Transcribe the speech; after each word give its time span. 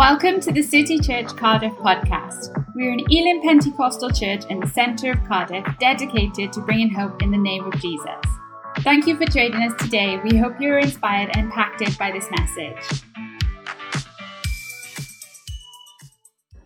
Welcome 0.00 0.40
to 0.40 0.50
the 0.50 0.62
City 0.62 0.98
Church 0.98 1.26
Cardiff 1.36 1.74
podcast. 1.74 2.56
We're 2.74 2.90
an 2.90 3.04
Elim 3.10 3.42
Pentecostal 3.42 4.08
church 4.08 4.46
in 4.48 4.58
the 4.58 4.66
centre 4.66 5.10
of 5.10 5.22
Cardiff 5.24 5.62
dedicated 5.78 6.54
to 6.54 6.62
bringing 6.62 6.88
hope 6.88 7.20
in 7.22 7.30
the 7.30 7.36
name 7.36 7.66
of 7.66 7.78
Jesus. 7.82 8.16
Thank 8.78 9.06
you 9.06 9.18
for 9.18 9.26
joining 9.26 9.62
us 9.62 9.74
today. 9.78 10.18
We 10.24 10.38
hope 10.38 10.58
you're 10.58 10.78
inspired 10.78 11.36
and 11.36 11.44
impacted 11.44 11.98
by 11.98 12.12
this 12.12 12.26
message. 12.30 13.02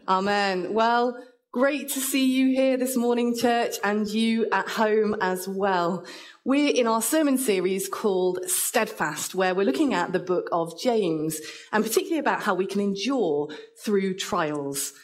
Amen. 0.07 0.73
Well, 0.73 1.21
great 1.55 1.89
to 1.89 2.01
see 2.01 2.27
you 2.27 2.49
here 2.49 2.77
this 2.77 2.97
morning, 2.97 3.33
church, 3.33 3.77
and 3.85 4.09
you 4.09 4.45
at 4.51 4.67
home 4.71 5.15
as 5.21 5.47
well. 5.47 6.05
We're 6.43 6.75
in 6.75 6.89
our 6.89 7.01
sermon 7.01 7.39
series 7.39 7.89
called 7.89 8.41
Steadfast, 8.49 9.37
where 9.37 9.55
we're 9.55 9.65
looking 9.65 9.95
at 9.95 10.13
the 10.13 10.19
book 10.19 10.49
of 10.51 10.77
James, 10.81 11.41
and 11.71 11.85
particularly 11.85 12.19
about 12.19 12.43
how 12.43 12.55
we 12.55 12.67
can 12.67 12.81
endure 12.81 13.51
through 13.79 14.15
trials. 14.17 14.95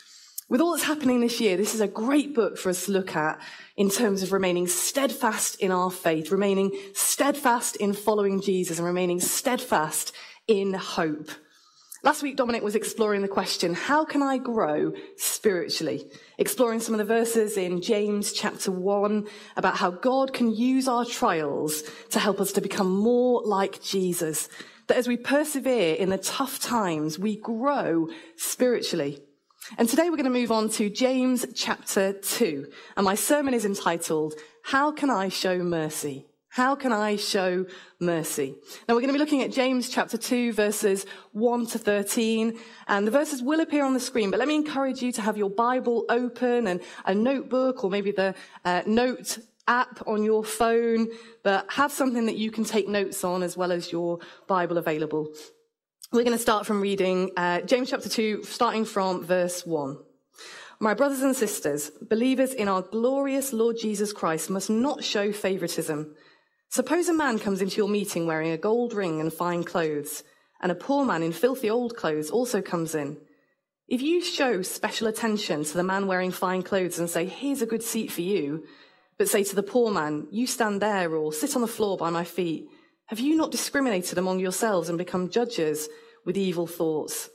With 0.49 0.61
all 0.61 0.73
that's 0.73 0.83
happening 0.83 1.21
this 1.21 1.41
year, 1.41 1.57
this 1.57 1.73
is 1.73 1.81
a 1.81 1.87
great 1.87 2.35
book 2.35 2.59
for 2.59 2.71
us 2.71 2.87
to 2.87 2.93
look 2.93 3.15
at 3.15 3.41
in 3.77 3.89
terms 3.89 4.25
of 4.25 4.33
remaining 4.33 4.67
steadfast 4.67 5.55
in 5.61 5.71
our 5.71 5.89
faith, 5.89 6.33
remaining 6.33 6.77
steadfast 6.95 7.77
in 7.77 7.93
following 7.93 8.41
Jesus, 8.41 8.79
and 8.79 8.87
remaining 8.89 9.21
steadfast 9.21 10.13
in 10.49 10.75
hope. 10.75 11.31
Last 12.03 12.23
week, 12.23 12.37
Dominic 12.37 12.63
was 12.63 12.77
exploring 12.77 13.21
the 13.21 13.29
question, 13.29 13.75
how 13.75 14.07
can 14.07 14.23
I 14.23 14.39
grow 14.39 14.95
spiritually? 15.19 16.11
Exploring 16.39 16.81
some 16.81 16.95
of 16.95 16.99
the 16.99 17.05
verses 17.05 17.59
in 17.59 17.83
James 17.83 18.33
chapter 18.33 18.73
1 18.73 19.29
about 19.59 19.77
how 19.77 19.91
God 19.91 20.33
can 20.33 20.51
use 20.51 20.89
our 20.89 21.05
trials 21.05 21.83
to 22.09 22.19
help 22.19 22.41
us 22.41 22.53
to 22.53 22.63
become 22.63 22.91
more 22.91 23.43
like 23.45 23.83
Jesus. 23.83 24.49
That 24.87 24.97
as 24.97 25.09
we 25.09 25.19
persevere 25.19 25.95
in 25.95 26.09
the 26.09 26.17
tough 26.17 26.59
times, 26.59 27.19
we 27.19 27.37
grow 27.37 28.09
spiritually. 28.35 29.21
And 29.77 29.87
today 29.87 30.09
we're 30.09 30.17
going 30.17 30.25
to 30.25 30.31
move 30.31 30.53
on 30.53 30.71
to 30.71 30.89
James 30.89 31.45
chapter 31.55 32.15
2. 32.15 32.67
And 32.97 33.05
my 33.05 33.15
sermon 33.15 33.53
is 33.53 33.67
entitled, 33.67 34.37
How 34.65 34.91
Can 34.91 35.11
I 35.11 35.29
Show 35.29 35.59
Mercy? 35.59 36.30
How 36.53 36.75
can 36.75 36.93
I 36.93 37.15
show 37.15 37.65
mercy? 38.01 38.57
Now 38.89 38.95
we're 38.97 39.03
going 39.03 39.13
to 39.13 39.13
be 39.13 39.21
looking 39.21 39.43
at 39.43 39.53
James 39.53 39.89
chapter 39.89 40.19
2 40.19 40.53
verses 40.53 41.07
1 41.31 41.67
to 41.69 41.79
13 41.79 42.59
and 42.89 43.07
the 43.07 43.13
verses 43.13 43.41
will 43.41 43.61
appear 43.61 43.85
on 43.85 43.95
the 43.95 44.01
screen, 44.01 44.33
but 44.33 44.41
let 44.41 44.49
me 44.49 44.57
encourage 44.57 45.01
you 45.01 45.13
to 45.13 45.23
have 45.23 45.37
your 45.37 45.49
Bible 45.49 46.07
open 46.09 46.67
and 46.67 46.81
a 47.07 47.15
notebook 47.15 47.85
or 47.85 47.91
maybe 47.91 48.11
the 48.11 48.35
uh, 48.65 48.83
note 48.85 49.39
app 49.69 50.03
on 50.09 50.25
your 50.25 50.43
phone, 50.43 51.07
but 51.45 51.71
have 51.71 51.93
something 51.93 52.27
that 52.27 52.37
you 52.37 52.51
can 52.51 52.65
take 52.65 52.89
notes 52.89 53.23
on 53.23 53.45
as 53.45 53.57
well 53.57 53.71
as 53.71 53.93
your 53.93 54.19
Bible 54.49 54.77
available. 54.77 55.29
We're 56.11 56.25
going 56.25 56.37
to 56.37 56.43
start 56.43 56.67
from 56.67 56.81
reading 56.81 57.31
uh, 57.37 57.61
James 57.61 57.91
chapter 57.91 58.09
2, 58.09 58.43
starting 58.43 58.85
from 58.85 59.25
verse 59.25 59.65
1. 59.65 59.99
My 60.81 60.95
brothers 60.95 61.21
and 61.21 61.37
sisters, 61.37 61.93
believers 62.09 62.55
in 62.55 62.67
our 62.67 62.83
glorious 62.83 63.53
Lord 63.53 63.77
Jesus 63.81 64.13
Christ 64.13 64.51
must 64.51 64.69
not 64.69 65.05
show 65.05 65.31
favoritism. 65.31 66.17
Suppose 66.73 67.09
a 67.09 67.13
man 67.13 67.41
comes 67.41 67.61
into 67.61 67.79
your 67.79 67.89
meeting 67.89 68.27
wearing 68.27 68.53
a 68.53 68.57
gold 68.57 68.93
ring 68.93 69.21
and 69.21 69.33
fine 69.33 69.65
clothes, 69.65 70.23
and 70.61 70.71
a 70.71 70.77
poor 70.77 71.05
man 71.05 71.21
in 71.21 71.33
filthy 71.33 71.69
old 71.69 71.97
clothes 71.97 72.31
also 72.31 72.63
comes 72.63 72.95
in. 72.95 73.17
If 73.89 74.03
you 74.03 74.23
show 74.23 74.63
special 74.63 75.09
attention 75.09 75.65
to 75.65 75.77
the 75.77 75.83
man 75.83 76.07
wearing 76.07 76.31
fine 76.31 76.63
clothes 76.63 77.01
and 77.01 77.11
say, 77.11 77.25
here's 77.27 77.61
a 77.61 77.67
good 77.67 77.83
seat 77.83 78.13
for 78.13 78.21
you, 78.21 78.63
but 79.19 79.29
say 79.29 79.43
to 79.43 79.57
the 79.57 79.65
poor 79.65 79.91
man, 79.91 80.29
you 80.31 80.47
stand 80.47 80.81
there 80.81 81.13
or 81.17 81.33
sit 81.33 81.57
on 81.57 81.61
the 81.61 81.67
floor 81.67 81.97
by 81.97 82.09
my 82.09 82.23
feet, 82.23 82.69
have 83.07 83.19
you 83.19 83.35
not 83.35 83.51
discriminated 83.51 84.17
among 84.17 84.39
yourselves 84.39 84.89
and 84.89 84.97
become 84.97 85.29
judges 85.29 85.89
with 86.25 86.37
evil 86.37 86.69
thoughts? 86.69 87.31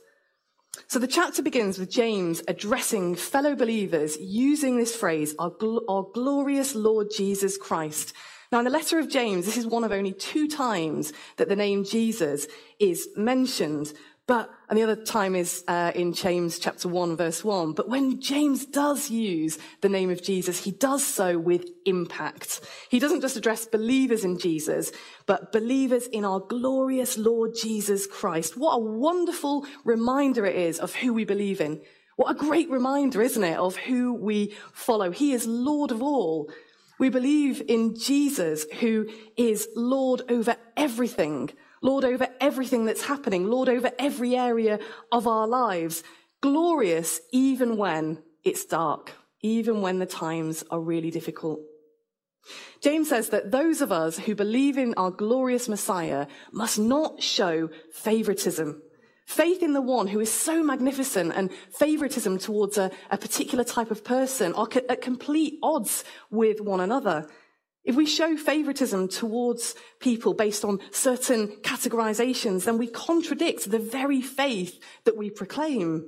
So 0.88 0.98
the 0.98 1.06
chapter 1.06 1.42
begins 1.42 1.78
with 1.78 1.90
James 1.90 2.42
addressing 2.48 3.16
fellow 3.16 3.54
believers 3.54 4.16
using 4.18 4.78
this 4.78 4.96
phrase, 4.96 5.34
our, 5.38 5.50
gl- 5.50 5.84
our 5.90 6.06
glorious 6.14 6.74
Lord 6.74 7.08
Jesus 7.14 7.58
Christ, 7.58 8.14
now, 8.52 8.58
in 8.58 8.64
the 8.64 8.70
letter 8.70 8.98
of 8.98 9.08
James, 9.08 9.44
this 9.44 9.56
is 9.56 9.66
one 9.66 9.82
of 9.82 9.92
only 9.92 10.12
two 10.12 10.46
times 10.46 11.12
that 11.36 11.48
the 11.48 11.56
name 11.56 11.84
Jesus 11.84 12.46
is 12.78 13.08
mentioned. 13.16 13.92
But, 14.26 14.50
and 14.68 14.76
the 14.76 14.82
other 14.82 14.96
time 14.96 15.36
is 15.36 15.62
uh, 15.68 15.92
in 15.94 16.12
James 16.12 16.58
chapter 16.58 16.88
1, 16.88 17.16
verse 17.16 17.44
1. 17.44 17.72
But 17.72 17.88
when 17.88 18.20
James 18.20 18.66
does 18.66 19.08
use 19.08 19.58
the 19.82 19.88
name 19.88 20.10
of 20.10 20.22
Jesus, 20.22 20.64
he 20.64 20.72
does 20.72 21.04
so 21.04 21.38
with 21.38 21.68
impact. 21.84 22.60
He 22.88 22.98
doesn't 22.98 23.20
just 23.20 23.36
address 23.36 23.66
believers 23.66 24.24
in 24.24 24.38
Jesus, 24.38 24.90
but 25.26 25.52
believers 25.52 26.08
in 26.08 26.24
our 26.24 26.40
glorious 26.40 27.16
Lord 27.16 27.52
Jesus 27.60 28.06
Christ. 28.06 28.56
What 28.56 28.74
a 28.74 28.80
wonderful 28.80 29.64
reminder 29.84 30.44
it 30.44 30.56
is 30.56 30.80
of 30.80 30.96
who 30.96 31.12
we 31.12 31.24
believe 31.24 31.60
in. 31.60 31.80
What 32.16 32.30
a 32.30 32.38
great 32.38 32.70
reminder, 32.70 33.22
isn't 33.22 33.44
it, 33.44 33.58
of 33.58 33.76
who 33.76 34.12
we 34.12 34.56
follow. 34.72 35.12
He 35.12 35.32
is 35.32 35.46
Lord 35.46 35.92
of 35.92 36.02
all. 36.02 36.50
We 36.98 37.08
believe 37.10 37.62
in 37.68 37.94
Jesus, 37.94 38.66
who 38.80 39.08
is 39.36 39.68
Lord 39.76 40.22
over 40.30 40.56
everything, 40.76 41.50
Lord 41.82 42.04
over 42.04 42.28
everything 42.40 42.86
that's 42.86 43.02
happening, 43.02 43.46
Lord 43.46 43.68
over 43.68 43.90
every 43.98 44.34
area 44.34 44.78
of 45.12 45.26
our 45.26 45.46
lives, 45.46 46.02
glorious 46.40 47.20
even 47.32 47.76
when 47.76 48.22
it's 48.44 48.64
dark, 48.64 49.12
even 49.42 49.82
when 49.82 49.98
the 49.98 50.06
times 50.06 50.64
are 50.70 50.80
really 50.80 51.10
difficult. 51.10 51.60
James 52.80 53.08
says 53.08 53.30
that 53.30 53.50
those 53.50 53.80
of 53.80 53.90
us 53.90 54.18
who 54.18 54.34
believe 54.34 54.78
in 54.78 54.94
our 54.96 55.10
glorious 55.10 55.68
Messiah 55.68 56.26
must 56.52 56.78
not 56.78 57.22
show 57.22 57.68
favoritism. 57.92 58.80
Faith 59.26 59.60
in 59.60 59.72
the 59.72 59.82
one 59.82 60.06
who 60.06 60.20
is 60.20 60.30
so 60.30 60.62
magnificent 60.62 61.32
and 61.34 61.50
favoritism 61.72 62.38
towards 62.38 62.78
a, 62.78 62.92
a 63.10 63.18
particular 63.18 63.64
type 63.64 63.90
of 63.90 64.04
person 64.04 64.54
are 64.54 64.68
co- 64.68 64.80
at 64.88 65.02
complete 65.02 65.58
odds 65.64 66.04
with 66.30 66.60
one 66.60 66.80
another. 66.80 67.28
If 67.84 67.96
we 67.96 68.06
show 68.06 68.36
favoritism 68.36 69.08
towards 69.08 69.74
people 70.00 70.32
based 70.32 70.64
on 70.64 70.80
certain 70.92 71.48
categorizations, 71.62 72.64
then 72.64 72.78
we 72.78 72.86
contradict 72.86 73.68
the 73.70 73.80
very 73.80 74.22
faith 74.22 74.80
that 75.04 75.16
we 75.16 75.30
proclaim. 75.30 76.06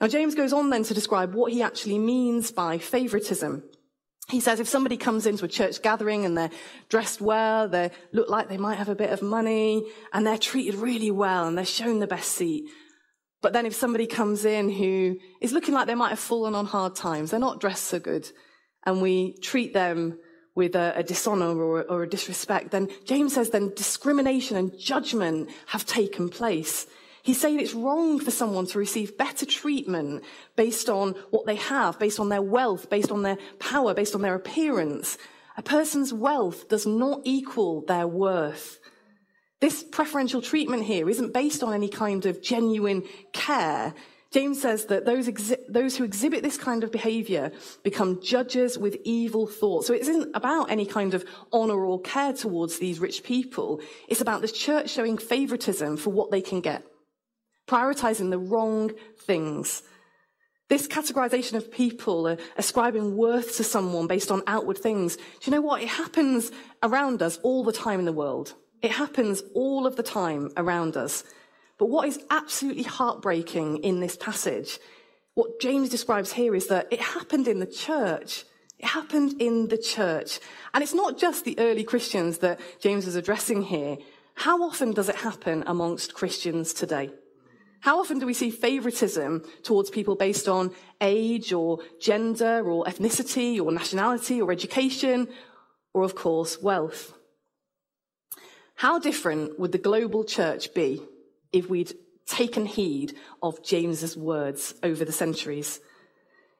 Now, 0.00 0.08
James 0.08 0.34
goes 0.34 0.52
on 0.52 0.70
then 0.70 0.84
to 0.84 0.94
describe 0.94 1.34
what 1.34 1.52
he 1.52 1.62
actually 1.62 1.98
means 1.98 2.50
by 2.50 2.78
favoritism. 2.78 3.64
He 4.30 4.40
says 4.40 4.60
if 4.60 4.68
somebody 4.68 4.98
comes 4.98 5.24
into 5.24 5.46
a 5.46 5.48
church 5.48 5.80
gathering 5.80 6.26
and 6.26 6.36
they're 6.36 6.50
dressed 6.90 7.20
well, 7.20 7.66
they 7.66 7.90
look 8.12 8.28
like 8.28 8.48
they 8.48 8.58
might 8.58 8.76
have 8.76 8.90
a 8.90 8.94
bit 8.94 9.10
of 9.10 9.22
money, 9.22 9.90
and 10.12 10.26
they're 10.26 10.36
treated 10.36 10.74
really 10.74 11.10
well 11.10 11.46
and 11.46 11.56
they're 11.56 11.64
shown 11.64 11.98
the 11.98 12.06
best 12.06 12.32
seat. 12.32 12.64
But 13.40 13.52
then 13.52 13.64
if 13.64 13.74
somebody 13.74 14.06
comes 14.06 14.44
in 14.44 14.68
who 14.68 15.16
is 15.40 15.52
looking 15.52 15.72
like 15.72 15.86
they 15.86 15.94
might 15.94 16.10
have 16.10 16.18
fallen 16.18 16.54
on 16.54 16.66
hard 16.66 16.94
times, 16.94 17.30
they're 17.30 17.40
not 17.40 17.60
dressed 17.60 17.84
so 17.84 17.98
good, 17.98 18.30
and 18.84 19.00
we 19.00 19.38
treat 19.38 19.72
them 19.72 20.18
with 20.54 20.74
a, 20.74 20.92
a 20.96 21.02
dishonor 21.04 21.56
or, 21.56 21.84
or 21.84 22.02
a 22.02 22.08
disrespect, 22.08 22.72
then 22.72 22.88
James 23.04 23.34
says 23.34 23.50
then 23.50 23.72
discrimination 23.76 24.56
and 24.56 24.76
judgment 24.76 25.48
have 25.66 25.86
taken 25.86 26.28
place. 26.28 26.86
He's 27.28 27.38
saying 27.38 27.60
it's 27.60 27.74
wrong 27.74 28.18
for 28.20 28.30
someone 28.30 28.64
to 28.68 28.78
receive 28.78 29.18
better 29.18 29.44
treatment 29.44 30.24
based 30.56 30.88
on 30.88 31.10
what 31.28 31.44
they 31.44 31.56
have, 31.56 31.98
based 31.98 32.18
on 32.18 32.30
their 32.30 32.40
wealth, 32.40 32.88
based 32.88 33.10
on 33.10 33.20
their 33.20 33.36
power, 33.58 33.92
based 33.92 34.14
on 34.14 34.22
their 34.22 34.34
appearance. 34.34 35.18
A 35.58 35.62
person's 35.62 36.10
wealth 36.10 36.70
does 36.70 36.86
not 36.86 37.20
equal 37.24 37.82
their 37.82 38.06
worth. 38.06 38.80
This 39.60 39.82
preferential 39.82 40.40
treatment 40.40 40.84
here 40.84 41.10
isn't 41.10 41.34
based 41.34 41.62
on 41.62 41.74
any 41.74 41.90
kind 41.90 42.24
of 42.24 42.40
genuine 42.40 43.02
care. 43.34 43.92
James 44.30 44.62
says 44.62 44.86
that 44.86 45.04
those, 45.04 45.28
exi- 45.28 45.60
those 45.68 45.98
who 45.98 46.04
exhibit 46.04 46.42
this 46.42 46.56
kind 46.56 46.82
of 46.82 46.90
behavior 46.90 47.52
become 47.82 48.22
judges 48.22 48.78
with 48.78 48.96
evil 49.04 49.46
thoughts. 49.46 49.86
So 49.86 49.92
it 49.92 50.00
isn't 50.00 50.34
about 50.34 50.70
any 50.70 50.86
kind 50.86 51.12
of 51.12 51.26
honor 51.52 51.84
or 51.84 52.00
care 52.00 52.32
towards 52.32 52.78
these 52.78 53.00
rich 53.00 53.22
people. 53.22 53.82
It's 54.08 54.22
about 54.22 54.40
the 54.40 54.48
church 54.48 54.88
showing 54.88 55.18
favoritism 55.18 55.98
for 55.98 56.08
what 56.08 56.30
they 56.30 56.40
can 56.40 56.62
get 56.62 56.86
prioritizing 57.68 58.30
the 58.30 58.38
wrong 58.38 58.90
things. 59.20 59.82
This 60.68 60.86
categorization 60.86 61.54
of 61.54 61.70
people, 61.70 62.26
uh, 62.26 62.36
ascribing 62.56 63.16
worth 63.16 63.56
to 63.56 63.64
someone 63.64 64.06
based 64.06 64.30
on 64.30 64.42
outward 64.46 64.78
things, 64.78 65.16
do 65.16 65.22
you 65.44 65.52
know 65.52 65.60
what? 65.62 65.82
It 65.82 65.88
happens 65.88 66.50
around 66.82 67.22
us 67.22 67.38
all 67.42 67.64
the 67.64 67.72
time 67.72 68.00
in 68.00 68.04
the 68.04 68.12
world. 68.12 68.54
It 68.82 68.90
happens 68.90 69.42
all 69.54 69.86
of 69.86 69.96
the 69.96 70.02
time 70.02 70.50
around 70.56 70.96
us. 70.96 71.24
But 71.78 71.86
what 71.88 72.08
is 72.08 72.18
absolutely 72.30 72.82
heartbreaking 72.82 73.78
in 73.78 74.00
this 74.00 74.16
passage, 74.16 74.78
what 75.34 75.60
James 75.60 75.88
describes 75.88 76.32
here 76.32 76.54
is 76.54 76.66
that 76.66 76.88
it 76.90 77.00
happened 77.00 77.48
in 77.48 77.60
the 77.60 77.66
church. 77.66 78.44
It 78.78 78.86
happened 78.86 79.40
in 79.40 79.68
the 79.68 79.78
church. 79.78 80.38
And 80.74 80.82
it's 80.82 80.94
not 80.94 81.18
just 81.18 81.44
the 81.44 81.58
early 81.58 81.84
Christians 81.84 82.38
that 82.38 82.60
James 82.80 83.06
is 83.06 83.16
addressing 83.16 83.62
here. 83.62 83.96
How 84.34 84.62
often 84.62 84.92
does 84.92 85.08
it 85.08 85.16
happen 85.16 85.64
amongst 85.66 86.14
Christians 86.14 86.72
today? 86.72 87.10
How 87.80 88.00
often 88.00 88.18
do 88.18 88.26
we 88.26 88.34
see 88.34 88.50
favoritism 88.50 89.44
towards 89.62 89.90
people 89.90 90.16
based 90.16 90.48
on 90.48 90.72
age 91.00 91.52
or 91.52 91.78
gender 92.00 92.68
or 92.68 92.84
ethnicity 92.84 93.60
or 93.60 93.70
nationality 93.70 94.40
or 94.40 94.50
education 94.50 95.28
or, 95.94 96.02
of 96.02 96.14
course, 96.14 96.60
wealth? 96.60 97.14
How 98.74 98.98
different 98.98 99.58
would 99.58 99.72
the 99.72 99.78
global 99.78 100.24
church 100.24 100.74
be 100.74 101.02
if 101.52 101.68
we'd 101.68 101.92
taken 102.28 102.66
heed 102.66 103.16
of 103.42 103.64
James's 103.64 104.16
words 104.16 104.74
over 104.82 105.04
the 105.04 105.12
centuries. 105.12 105.80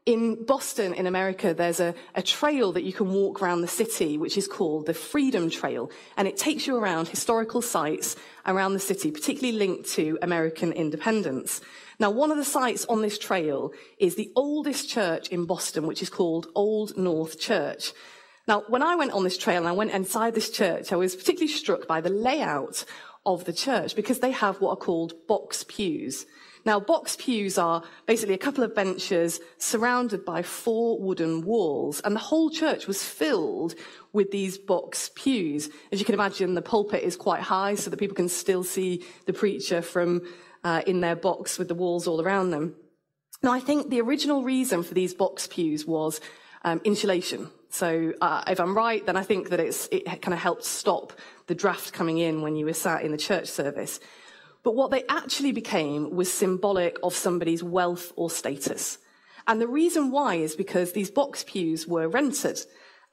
In 0.08 0.43
Boston, 0.43 0.94
in 0.94 1.06
America, 1.06 1.52
there's 1.52 1.81
a, 1.81 1.94
a, 2.14 2.22
trail 2.22 2.72
that 2.72 2.82
you 2.82 2.94
can 2.94 3.12
walk 3.12 3.43
around 3.43 3.60
the 3.60 3.69
city, 3.69 4.16
which 4.16 4.38
is 4.38 4.49
called 4.49 4.87
the 4.87 4.94
Freedom 4.94 5.50
Trail. 5.50 5.90
And 6.16 6.26
it 6.26 6.38
takes 6.38 6.66
you 6.66 6.78
around 6.78 7.08
historical 7.08 7.60
sites 7.60 8.16
around 8.46 8.72
the 8.72 8.78
city, 8.78 9.10
particularly 9.10 9.58
linked 9.58 9.90
to 9.90 10.19
American 10.22 10.72
independence. 10.72 11.60
Now, 11.99 12.10
one 12.10 12.31
of 12.31 12.38
the 12.38 12.44
sites 12.46 12.87
on 12.87 13.02
this 13.02 13.19
trail 13.19 13.70
is 13.99 14.14
the 14.14 14.32
oldest 14.34 14.88
church 14.88 15.28
in 15.28 15.44
Boston, 15.44 15.87
which 15.87 16.00
is 16.00 16.08
called 16.08 16.46
Old 16.55 16.96
North 16.96 17.38
Church. 17.38 17.93
Now, 18.46 18.62
when 18.66 18.82
I 18.82 18.94
went 18.94 19.12
on 19.12 19.25
this 19.25 19.37
trail 19.37 19.58
and 19.58 19.69
I 19.69 19.72
went 19.72 19.90
inside 19.90 20.34
this 20.34 20.49
church, 20.49 20.90
I 20.90 20.96
was 20.96 21.16
particularly 21.16 21.52
struck 21.52 21.87
by 21.87 22.00
the 22.00 22.08
layout 22.08 22.87
of 23.26 23.44
the 23.44 23.52
church 23.52 23.94
because 23.94 24.20
they 24.20 24.31
have 24.31 24.62
what 24.62 24.70
are 24.70 24.76
called 24.76 25.12
box 25.26 25.64
pews. 25.64 26.25
Now, 26.64 26.81
box 26.81 27.16
pews 27.16 27.58
are 27.58 27.82
basically 28.06 28.34
a 28.34 28.38
couple 28.38 28.64
of 28.64 28.75
benches 28.75 29.40
surrounded 29.58 30.25
by 30.25 30.43
four 30.43 30.99
wooden 30.99 31.43
walls, 31.43 32.00
and 32.00 32.14
the 32.14 32.20
whole 32.20 32.50
church 32.50 32.87
was 32.87 33.02
filled 33.02 33.75
with 34.12 34.31
these 34.31 34.58
box 34.58 35.10
pews. 35.14 35.70
As 35.93 35.99
you 35.99 36.05
can 36.05 36.14
imagine, 36.14 36.55
the 36.55 36.62
pulpit 36.62 37.02
is 37.02 37.16
quite 37.16 37.43
high 37.43 37.75
so 37.75 37.90
that 37.90 37.99
people 37.99 38.16
can 38.16 38.28
still 38.28 38.64
see 38.64 39.05
the 39.26 39.32
preacher 39.32 39.82
from 39.82 40.22
uh, 40.64 40.82
in 40.87 41.00
their 41.00 41.16
box 41.16 41.58
with 41.58 41.69
the 41.69 41.75
walls 41.75 42.06
all 42.06 42.20
around 42.20 42.50
them. 42.50 42.75
Now, 43.43 43.52
I 43.52 43.60
think 43.60 43.90
the 43.90 44.00
original 44.00 44.43
reason 44.43 44.82
for 44.82 44.94
these 44.94 45.14
box 45.14 45.46
pews 45.46 45.87
was 45.87 46.20
um, 46.64 46.81
insulation. 46.84 47.50
So, 47.70 48.12
uh, 48.20 48.43
if 48.49 48.58
I'm 48.60 48.76
right, 48.76 49.05
then 49.05 49.16
I 49.16 49.22
think 49.22 49.50
that 49.50 49.60
it 49.60 50.22
kind 50.22 50.32
of 50.32 50.40
helped 50.40 50.64
stop 50.64 51.12
the 51.46 51.55
draft 51.55 51.93
coming 51.93 52.19
in 52.19 52.43
when 52.43 52.56
you 52.56 52.64
were 52.64 52.72
sat 52.72 53.02
in 53.02 53.12
the 53.12 53.19
church 53.19 53.46
service. 53.46 54.00
But 54.62 54.75
what 54.75 54.90
they 54.90 55.05
actually 55.08 55.52
became 55.52 56.10
was 56.10 56.32
symbolic 56.32 56.99
of 57.02 57.14
somebody's 57.14 57.62
wealth 57.62 58.12
or 58.16 58.31
status. 58.31 58.99
And 59.46 59.60
the 59.60 59.69
reason 59.69 60.10
why 60.10 60.34
is 60.34 60.56
because 60.56 60.93
these 60.93 61.10
box 61.10 61.44
pews 61.44 61.87
were 61.87 62.08
rented. 62.08 62.60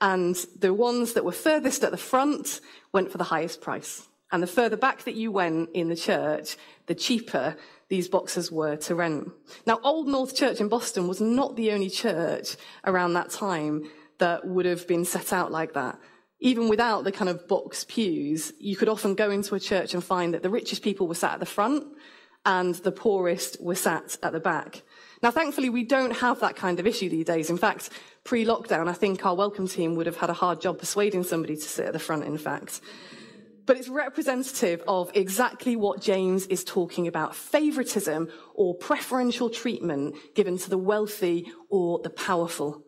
And 0.02 0.36
the 0.60 0.74
ones 0.74 1.14
that 1.14 1.24
were 1.24 1.32
furthest 1.32 1.84
at 1.84 1.92
the 1.92 1.98
front 1.98 2.60
went 2.92 3.12
for 3.12 3.18
the 3.18 3.24
highest 3.24 3.62
price. 3.62 4.08
And 4.32 4.44
the 4.44 4.48
further 4.48 4.76
back 4.76 5.04
that 5.04 5.16
you 5.16 5.32
went 5.32 5.70
in 5.74 5.88
the 5.88 5.96
church, 5.96 6.58
the 6.88 6.96
cheaper 6.96 7.56
these 7.88 8.10
boxes 8.10 8.52
were 8.52 8.76
to 8.78 8.96
rent. 8.96 9.32
Now, 9.66 9.80
Old 9.84 10.08
North 10.08 10.36
Church 10.36 10.60
in 10.60 10.68
Boston 10.68 11.08
was 11.08 11.22
not 11.22 11.56
the 11.56 11.72
only 11.72 11.90
church 11.90 12.58
around 12.84 13.14
that 13.14 13.30
time 13.30 13.84
that 14.18 14.46
would 14.46 14.66
have 14.66 14.88
been 14.88 15.06
set 15.06 15.32
out 15.32 15.52
like 15.52 15.74
that 15.74 16.00
even 16.40 16.68
without 16.70 17.04
the 17.04 17.12
kind 17.12 17.30
of 17.30 17.48
box 17.48 17.86
pews, 17.86 18.54
you 18.60 18.76
could 18.76 18.90
often 18.90 19.16
go 19.16 19.32
into 19.32 19.56
a 19.56 19.60
church 19.60 19.94
and 19.94 20.04
find 20.04 20.34
that 20.34 20.44
the 20.44 20.50
richest 20.50 20.84
people 20.84 21.08
were 21.08 21.16
sat 21.16 21.34
at 21.34 21.40
the 21.40 21.46
front 21.46 21.86
and 22.46 22.76
the 22.76 22.92
poorest 22.92 23.58
were 23.62 23.76
sat 23.76 24.18
at 24.22 24.32
the 24.32 24.40
back. 24.40 24.84
Now, 25.24 25.32
thankfully, 25.32 25.70
we 25.70 25.84
don't 25.84 26.18
have 26.18 26.40
that 26.42 26.56
kind 26.56 26.80
of 26.80 26.86
issue 26.86 27.10
these 27.10 27.26
days. 27.26 27.50
In 27.50 27.58
fact, 27.58 27.90
pre 28.24 28.46
lockdown, 28.46 28.88
I 28.88 28.94
think 28.94 29.26
our 29.26 29.36
welcome 29.36 29.68
team 29.68 29.96
would 29.96 30.06
have 30.06 30.18
had 30.18 30.30
a 30.30 30.34
hard 30.34 30.62
job 30.62 30.78
persuading 30.78 31.24
somebody 31.24 31.56
to 31.56 31.62
sit 31.62 31.88
at 31.88 31.94
the 31.94 32.00
front, 32.00 32.26
in 32.26 32.38
fact. 32.38 32.82
But 33.66 33.78
it's 33.78 33.90
representative 33.90 34.84
of 34.88 35.10
exactly 35.16 35.76
what 35.76 36.02
James 36.02 36.46
is 36.48 36.64
talking 36.64 37.08
about 37.08 37.36
favoritism 37.36 38.30
or 38.54 38.76
preferential 38.76 39.50
treatment 39.50 40.16
given 40.36 40.60
to 40.60 40.70
the 40.70 40.78
wealthy 40.78 41.52
or 41.72 42.00
the 42.04 42.12
powerful. 42.12 42.84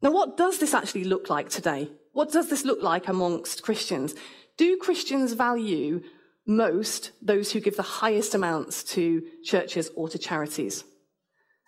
Now, 0.00 0.12
what 0.12 0.36
does 0.36 0.58
this 0.58 0.74
actually 0.74 1.04
look 1.04 1.28
like 1.28 1.48
today? 1.48 1.90
What 2.12 2.30
does 2.30 2.48
this 2.48 2.64
look 2.64 2.82
like 2.82 3.08
amongst 3.08 3.62
Christians? 3.62 4.14
Do 4.56 4.76
Christians 4.76 5.32
value 5.32 6.02
most 6.46 7.12
those 7.22 7.52
who 7.52 7.60
give 7.60 7.76
the 7.76 7.82
highest 7.82 8.34
amounts 8.34 8.84
to 8.84 9.22
churches 9.44 9.90
or 9.94 10.08
to 10.08 10.18
charities? 10.18 10.84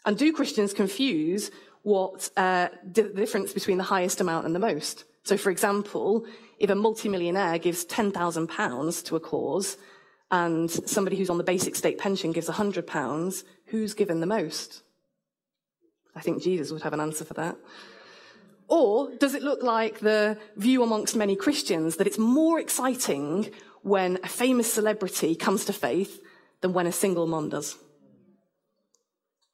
And 0.04 0.18
do 0.18 0.32
Christians 0.32 0.74
confuse 0.74 1.50
what 1.82 2.30
uh, 2.36 2.68
the 2.84 3.04
difference 3.04 3.52
between 3.52 3.78
the 3.78 3.84
highest 3.84 4.20
amount 4.20 4.46
and 4.46 4.54
the 4.54 4.58
most? 4.58 5.04
So, 5.22 5.38
for 5.38 5.50
example, 5.50 6.26
if 6.58 6.68
a 6.68 6.74
multimillionaire 6.74 7.58
gives 7.58 7.86
£10,000 7.86 9.04
to 9.06 9.16
a 9.16 9.20
cause 9.20 9.78
and 10.30 10.70
somebody 10.70 11.16
who's 11.16 11.30
on 11.30 11.38
the 11.38 11.44
basic 11.44 11.74
state 11.74 11.98
pension 11.98 12.32
gives 12.32 12.48
£100, 12.48 13.44
who's 13.66 13.94
given 13.94 14.20
the 14.20 14.26
most? 14.26 14.82
I 16.14 16.20
think 16.20 16.42
Jesus 16.42 16.70
would 16.70 16.82
have 16.82 16.92
an 16.92 17.00
answer 17.00 17.24
for 17.24 17.34
that. 17.34 17.56
Or 18.68 19.10
does 19.16 19.34
it 19.34 19.42
look 19.42 19.62
like 19.62 20.00
the 20.00 20.38
view 20.56 20.82
amongst 20.82 21.16
many 21.16 21.36
Christians 21.36 21.96
that 21.96 22.06
it's 22.06 22.18
more 22.18 22.58
exciting 22.58 23.50
when 23.82 24.18
a 24.22 24.28
famous 24.28 24.72
celebrity 24.72 25.34
comes 25.34 25.64
to 25.66 25.72
faith 25.72 26.20
than 26.60 26.72
when 26.72 26.86
a 26.86 26.92
single 26.92 27.26
mom 27.26 27.50
does? 27.50 27.76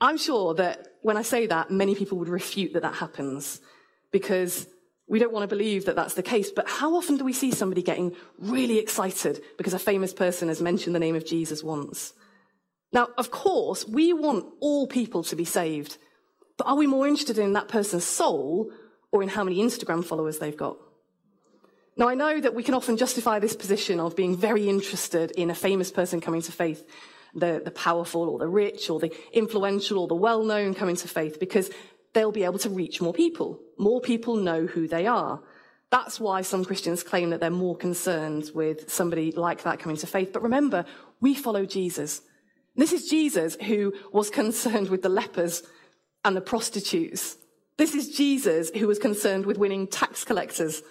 I'm 0.01 0.17
sure 0.17 0.55
that 0.55 0.87
when 1.03 1.17
I 1.17 1.23
say 1.23 1.47
that, 1.47 1.71
many 1.71 1.95
people 1.95 2.19
would 2.19 2.29
refute 2.29 2.73
that 2.73 2.83
that 2.83 2.95
happens 2.95 3.61
because 4.13 4.67
we 5.09 5.19
don't 5.19 5.33
want 5.33 5.43
to 5.43 5.55
believe 5.55 5.87
that 5.87 5.97
that's 5.97 6.15
the 6.15 6.23
case. 6.23 6.51
But 6.51 6.69
how 6.69 6.95
often 6.95 7.17
do 7.17 7.25
we 7.25 7.33
see 7.33 7.51
somebody 7.51 7.83
getting 7.83 8.15
really 8.39 8.79
excited 8.79 9.43
because 9.59 9.75
a 9.75 9.79
famous 9.79 10.15
person 10.15 10.49
has 10.49 10.63
mentioned 10.63 10.95
the 10.95 11.01
name 11.01 11.17
of 11.17 11.27
Jesus 11.27 11.65
once? 11.65 12.13
Now, 12.93 13.09
of 13.19 13.31
course, 13.31 13.87
we 13.87 14.13
want 14.13 14.47
all 14.61 14.87
people 14.87 15.23
to 15.25 15.37
be 15.37 15.45
saved. 15.45 15.99
But 16.57 16.67
are 16.67 16.77
we 16.77 16.87
more 16.87 17.07
interested 17.07 17.39
in 17.39 17.55
that 17.55 17.69
person's 17.69 18.05
soul 18.05 18.71
or 19.13 19.23
in 19.23 19.29
how 19.29 19.45
many 19.45 19.59
Instagram 19.59 20.05
followers 20.05 20.39
they've 20.39 20.57
got. 20.57 20.77
Now, 21.97 22.09
I 22.09 22.15
know 22.15 22.41
that 22.41 22.55
we 22.55 22.63
can 22.63 22.75
often 22.75 22.97
justify 22.97 23.39
this 23.39 23.57
position 23.57 24.01
of 24.01 24.17
being 24.17 24.37
very 24.37 24.69
interested 24.69 25.33
in 25.33 25.51
a 25.51 25.55
famous 25.55 25.91
person 25.91 26.21
coming 26.21 26.41
to 26.43 26.53
faith, 26.53 26.89
the, 27.35 27.61
the 27.65 27.71
powerful 27.71 28.29
or 28.29 28.39
the 28.39 28.49
rich 28.49 28.89
or 28.89 29.01
the 29.01 29.13
influential 29.33 29.99
or 29.99 30.09
the 30.09 30.15
well 30.15 30.43
known 30.43 30.75
coming 30.75 30.97
to 30.97 31.09
faith, 31.09 31.39
because 31.39 31.71
they'll 32.15 32.33
be 32.33 32.45
able 32.45 32.59
to 32.61 32.71
reach 32.71 33.01
more 33.01 33.13
people. 33.13 33.61
More 33.79 34.01
people 34.01 34.37
know 34.37 34.67
who 34.67 34.89
they 34.89 35.07
are. 35.07 35.43
That's 35.91 36.21
why 36.21 36.43
some 36.43 36.65
Christians 36.65 37.03
claim 37.03 37.31
that 37.31 37.41
they're 37.41 37.51
more 37.51 37.77
concerned 37.77 38.51
with 38.55 38.91
somebody 38.91 39.33
like 39.33 39.65
that 39.65 39.81
coming 39.81 39.97
to 39.99 40.07
faith. 40.07 40.33
But 40.33 40.43
remember, 40.43 40.85
we 41.21 41.35
follow 41.35 41.67
Jesus. 41.67 42.23
This 42.77 42.93
is 42.93 43.09
Jesus 43.09 43.57
who 43.67 43.93
was 44.13 44.31
concerned 44.31 44.89
with 44.89 45.03
the 45.03 45.09
lepers 45.09 45.65
and 46.25 46.37
the 46.37 46.41
prostitutes 46.41 47.37
this 47.81 47.95
is 47.95 48.15
Jesus 48.15 48.71
who 48.77 48.87
was 48.87 48.99
concerned 48.99 49.47
with 49.47 49.57
winning 49.57 49.87
tax 49.87 50.23
collectors. 50.23 50.83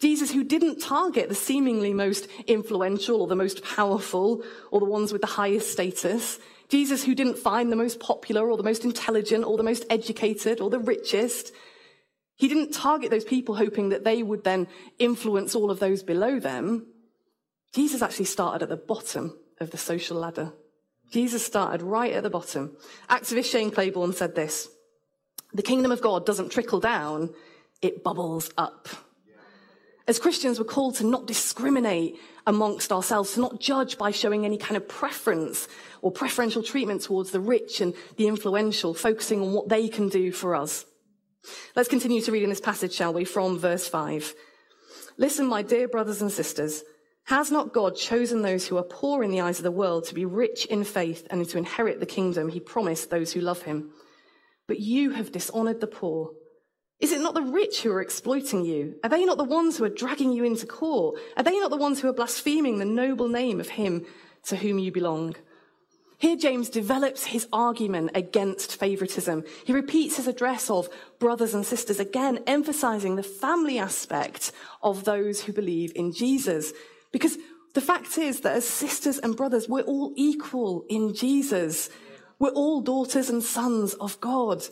Jesus 0.00 0.32
who 0.32 0.42
didn't 0.42 0.82
target 0.82 1.28
the 1.28 1.36
seemingly 1.36 1.94
most 1.94 2.26
influential 2.48 3.20
or 3.22 3.28
the 3.28 3.36
most 3.36 3.62
powerful 3.62 4.42
or 4.72 4.80
the 4.80 4.86
ones 4.86 5.12
with 5.12 5.20
the 5.20 5.28
highest 5.28 5.70
status. 5.70 6.40
Jesus 6.68 7.04
who 7.04 7.14
didn't 7.14 7.38
find 7.38 7.70
the 7.70 7.76
most 7.76 8.00
popular 8.00 8.50
or 8.50 8.56
the 8.56 8.64
most 8.64 8.84
intelligent 8.84 9.44
or 9.44 9.56
the 9.56 9.62
most 9.62 9.84
educated 9.88 10.60
or 10.60 10.68
the 10.68 10.80
richest. 10.80 11.52
He 12.34 12.48
didn't 12.48 12.74
target 12.74 13.12
those 13.12 13.22
people 13.22 13.54
hoping 13.54 13.90
that 13.90 14.02
they 14.02 14.24
would 14.24 14.42
then 14.42 14.66
influence 14.98 15.54
all 15.54 15.70
of 15.70 15.78
those 15.78 16.02
below 16.02 16.40
them. 16.40 16.88
Jesus 17.72 18.02
actually 18.02 18.24
started 18.24 18.64
at 18.64 18.68
the 18.68 18.76
bottom 18.76 19.38
of 19.60 19.70
the 19.70 19.78
social 19.78 20.16
ladder. 20.16 20.52
Jesus 21.12 21.46
started 21.46 21.82
right 21.82 22.12
at 22.12 22.24
the 22.24 22.30
bottom. 22.30 22.76
Activist 23.08 23.52
Shane 23.52 23.70
Claiborne 23.70 24.12
said 24.12 24.34
this. 24.34 24.68
The 25.54 25.62
kingdom 25.62 25.92
of 25.92 26.00
God 26.00 26.24
doesn't 26.24 26.50
trickle 26.50 26.80
down, 26.80 27.34
it 27.80 28.02
bubbles 28.02 28.50
up. 28.56 28.88
As 30.08 30.18
Christians, 30.18 30.58
we're 30.58 30.64
called 30.64 30.96
to 30.96 31.06
not 31.06 31.26
discriminate 31.26 32.18
amongst 32.46 32.90
ourselves, 32.90 33.34
to 33.34 33.40
not 33.40 33.60
judge 33.60 33.98
by 33.98 34.10
showing 34.10 34.44
any 34.44 34.56
kind 34.56 34.76
of 34.76 34.88
preference 34.88 35.68
or 36.00 36.10
preferential 36.10 36.62
treatment 36.62 37.02
towards 37.02 37.30
the 37.30 37.40
rich 37.40 37.80
and 37.80 37.94
the 38.16 38.26
influential, 38.26 38.94
focusing 38.94 39.40
on 39.40 39.52
what 39.52 39.68
they 39.68 39.88
can 39.88 40.08
do 40.08 40.32
for 40.32 40.56
us. 40.56 40.84
Let's 41.76 41.88
continue 41.88 42.20
to 42.22 42.32
read 42.32 42.42
in 42.42 42.50
this 42.50 42.60
passage, 42.60 42.94
shall 42.94 43.12
we, 43.12 43.24
from 43.24 43.58
verse 43.58 43.86
5. 43.86 44.34
Listen, 45.18 45.46
my 45.46 45.62
dear 45.62 45.86
brothers 45.86 46.20
and 46.20 46.32
sisters, 46.32 46.82
has 47.24 47.52
not 47.52 47.72
God 47.72 47.94
chosen 47.94 48.42
those 48.42 48.66
who 48.66 48.76
are 48.78 48.82
poor 48.82 49.22
in 49.22 49.30
the 49.30 49.40
eyes 49.40 49.58
of 49.58 49.64
the 49.64 49.70
world 49.70 50.04
to 50.06 50.14
be 50.14 50.24
rich 50.24 50.66
in 50.66 50.82
faith 50.82 51.26
and 51.30 51.48
to 51.48 51.58
inherit 51.58 52.00
the 52.00 52.06
kingdom 52.06 52.48
he 52.48 52.58
promised 52.58 53.10
those 53.10 53.32
who 53.32 53.40
love 53.40 53.62
him? 53.62 53.92
But 54.66 54.80
you 54.80 55.10
have 55.10 55.32
dishonored 55.32 55.80
the 55.80 55.86
poor. 55.86 56.32
Is 57.00 57.10
it 57.10 57.20
not 57.20 57.34
the 57.34 57.42
rich 57.42 57.82
who 57.82 57.90
are 57.90 58.00
exploiting 58.00 58.64
you? 58.64 58.94
Are 59.02 59.10
they 59.10 59.24
not 59.24 59.36
the 59.36 59.44
ones 59.44 59.76
who 59.76 59.84
are 59.84 59.88
dragging 59.88 60.32
you 60.32 60.44
into 60.44 60.66
court? 60.66 61.18
Are 61.36 61.42
they 61.42 61.58
not 61.58 61.70
the 61.70 61.76
ones 61.76 62.00
who 62.00 62.08
are 62.08 62.12
blaspheming 62.12 62.78
the 62.78 62.84
noble 62.84 63.28
name 63.28 63.58
of 63.58 63.70
him 63.70 64.06
to 64.44 64.56
whom 64.56 64.78
you 64.78 64.92
belong? 64.92 65.34
Here, 66.18 66.36
James 66.36 66.68
develops 66.68 67.24
his 67.24 67.48
argument 67.52 68.12
against 68.14 68.76
favoritism. 68.76 69.42
He 69.64 69.72
repeats 69.72 70.16
his 70.16 70.28
address 70.28 70.70
of 70.70 70.88
brothers 71.18 71.52
and 71.52 71.66
sisters, 71.66 71.98
again 71.98 72.38
emphasizing 72.46 73.16
the 73.16 73.24
family 73.24 73.80
aspect 73.80 74.52
of 74.84 75.02
those 75.02 75.40
who 75.40 75.52
believe 75.52 75.90
in 75.96 76.12
Jesus. 76.12 76.72
Because 77.10 77.36
the 77.74 77.80
fact 77.80 78.18
is 78.18 78.42
that 78.42 78.56
as 78.56 78.68
sisters 78.68 79.18
and 79.18 79.36
brothers, 79.36 79.68
we're 79.68 79.82
all 79.82 80.12
equal 80.14 80.84
in 80.88 81.12
Jesus. 81.12 81.90
We're 82.42 82.50
all 82.50 82.80
daughters 82.80 83.30
and 83.30 83.40
sons 83.40 83.94
of 83.94 84.20
God. 84.20 84.64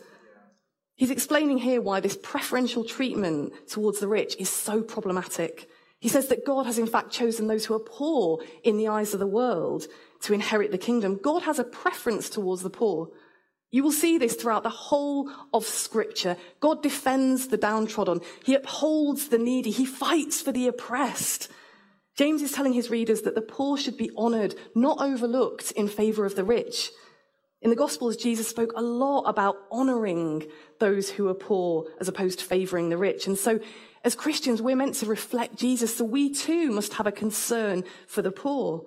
He's 0.97 1.13
explaining 1.13 1.59
here 1.59 1.81
why 1.81 2.01
this 2.01 2.19
preferential 2.21 2.83
treatment 2.83 3.53
towards 3.69 4.01
the 4.01 4.09
rich 4.09 4.35
is 4.41 4.49
so 4.49 4.83
problematic. 4.83 5.69
He 6.01 6.09
says 6.09 6.27
that 6.31 6.45
God 6.45 6.67
has 6.67 6.81
in 6.81 6.89
fact 6.89 7.13
chosen 7.13 7.47
those 7.47 7.65
who 7.65 7.75
are 7.75 7.79
poor 7.79 8.43
in 8.65 8.77
the 8.77 8.89
eyes 8.89 9.15
of 9.15 9.21
the 9.21 9.27
world 9.29 9.87
to 10.23 10.35
inherit 10.35 10.73
the 10.73 10.79
kingdom. 10.79 11.21
God 11.23 11.43
has 11.43 11.61
a 11.61 11.65
preference 11.65 12.29
towards 12.29 12.63
the 12.63 12.71
poor. 12.71 13.11
You 13.71 13.85
will 13.85 13.93
see 13.93 14.19
this 14.19 14.35
throughout 14.35 14.65
the 14.65 14.69
whole 14.69 15.31
of 15.55 15.65
scripture. 15.65 16.37
God 16.59 16.83
defends 16.83 17.47
the 17.47 17.57
downtrodden. 17.57 18.21
He 18.45 18.57
upholds 18.57 19.29
the 19.29 19.39
needy. 19.39 19.71
He 19.71 19.87
fights 19.87 20.43
for 20.43 20.51
the 20.51 20.67
oppressed. 20.67 21.49
James 22.17 22.43
is 22.43 22.51
telling 22.51 22.73
his 22.73 22.91
readers 22.91 23.23
that 23.23 23.37
the 23.37 23.41
poor 23.41 23.77
should 23.79 23.97
be 23.97 24.11
honored, 24.17 24.57
not 24.75 25.01
overlooked 25.01 25.71
in 25.71 25.87
favor 25.87 26.27
of 26.27 26.35
the 26.35 26.43
rich. 26.43 26.91
In 27.63 27.69
the 27.69 27.77
Gospels, 27.77 28.17
Jesus 28.17 28.49
spoke 28.49 28.73
a 28.75 28.83
lot 28.83 29.25
about 29.25 29.59
honoring 29.71 30.47
those 30.79 31.11
who 31.11 31.29
are 31.29 31.35
poor 31.35 31.87
as 32.01 32.09
opposed 32.09 32.39
to 32.39 32.45
favoring 32.45 32.89
the 32.89 32.97
rich. 32.97 33.27
And 33.27 33.37
so, 33.37 33.61
as 34.03 34.15
Christians, 34.15 34.63
we're 34.63 34.77
meant 34.77 34.95
to 34.97 35.07
reflect 35.07 35.57
Jesus, 35.57 35.97
so 35.97 36.05
we 36.05 36.33
too 36.33 36.71
must 36.71 36.95
have 36.95 37.07
a 37.07 37.13
concern 37.13 37.85
for 38.07 38.23
the 38.23 38.33
poor. 38.33 38.87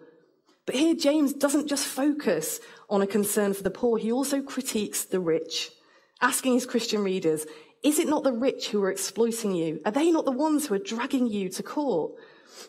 But 0.65 0.75
here, 0.75 0.95
James 0.95 1.33
doesn't 1.33 1.67
just 1.67 1.85
focus 1.85 2.59
on 2.89 3.03
a 3.03 3.07
concern 3.07 3.53
for 3.53 3.61
the 3.61 3.69
poor, 3.69 3.99
he 3.99 4.11
also 4.11 4.41
critiques 4.41 5.03
the 5.03 5.19
rich, 5.19 5.71
asking 6.21 6.53
his 6.53 6.65
Christian 6.65 7.03
readers, 7.03 7.45
Is 7.83 7.99
it 7.99 8.07
not 8.07 8.23
the 8.23 8.31
rich 8.31 8.69
who 8.69 8.81
are 8.83 8.91
exploiting 8.91 9.53
you? 9.53 9.81
Are 9.85 9.91
they 9.91 10.09
not 10.09 10.25
the 10.25 10.31
ones 10.31 10.67
who 10.67 10.75
are 10.75 10.79
dragging 10.79 11.27
you 11.27 11.49
to 11.49 11.63
court? 11.63 12.13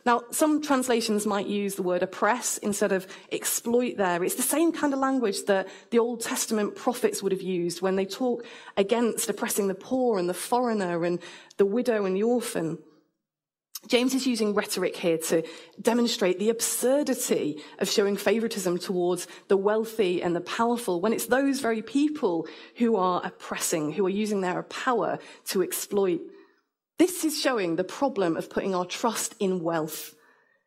Now, 0.04 0.22
some 0.30 0.60
translations 0.60 1.24
might 1.24 1.46
use 1.46 1.76
the 1.76 1.82
word 1.82 2.02
oppress 2.02 2.58
instead 2.58 2.90
of 2.90 3.06
exploit 3.30 3.96
there. 3.96 4.24
It's 4.24 4.34
the 4.34 4.42
same 4.42 4.72
kind 4.72 4.92
of 4.92 4.98
language 4.98 5.44
that 5.44 5.68
the 5.90 5.98
Old 5.98 6.20
Testament 6.20 6.74
prophets 6.74 7.22
would 7.22 7.32
have 7.32 7.42
used 7.42 7.80
when 7.80 7.96
they 7.96 8.06
talk 8.06 8.44
against 8.76 9.30
oppressing 9.30 9.68
the 9.68 9.74
poor 9.74 10.18
and 10.18 10.28
the 10.28 10.34
foreigner 10.34 11.04
and 11.04 11.20
the 11.58 11.66
widow 11.66 12.04
and 12.04 12.16
the 12.16 12.22
orphan. 12.22 12.78
James 13.88 14.14
is 14.14 14.26
using 14.26 14.54
rhetoric 14.54 14.96
here 14.96 15.18
to 15.18 15.42
demonstrate 15.80 16.38
the 16.38 16.50
absurdity 16.50 17.62
of 17.78 17.88
showing 17.88 18.16
favoritism 18.16 18.78
towards 18.78 19.26
the 19.48 19.56
wealthy 19.56 20.22
and 20.22 20.34
the 20.34 20.40
powerful 20.40 21.00
when 21.00 21.12
it's 21.12 21.26
those 21.26 21.60
very 21.60 21.82
people 21.82 22.46
who 22.76 22.96
are 22.96 23.20
oppressing, 23.24 23.92
who 23.92 24.06
are 24.06 24.10
using 24.10 24.40
their 24.40 24.62
power 24.64 25.18
to 25.46 25.62
exploit. 25.62 26.20
This 26.98 27.24
is 27.24 27.40
showing 27.40 27.76
the 27.76 27.84
problem 27.84 28.36
of 28.36 28.50
putting 28.50 28.74
our 28.74 28.86
trust 28.86 29.34
in 29.38 29.62
wealth. 29.62 30.14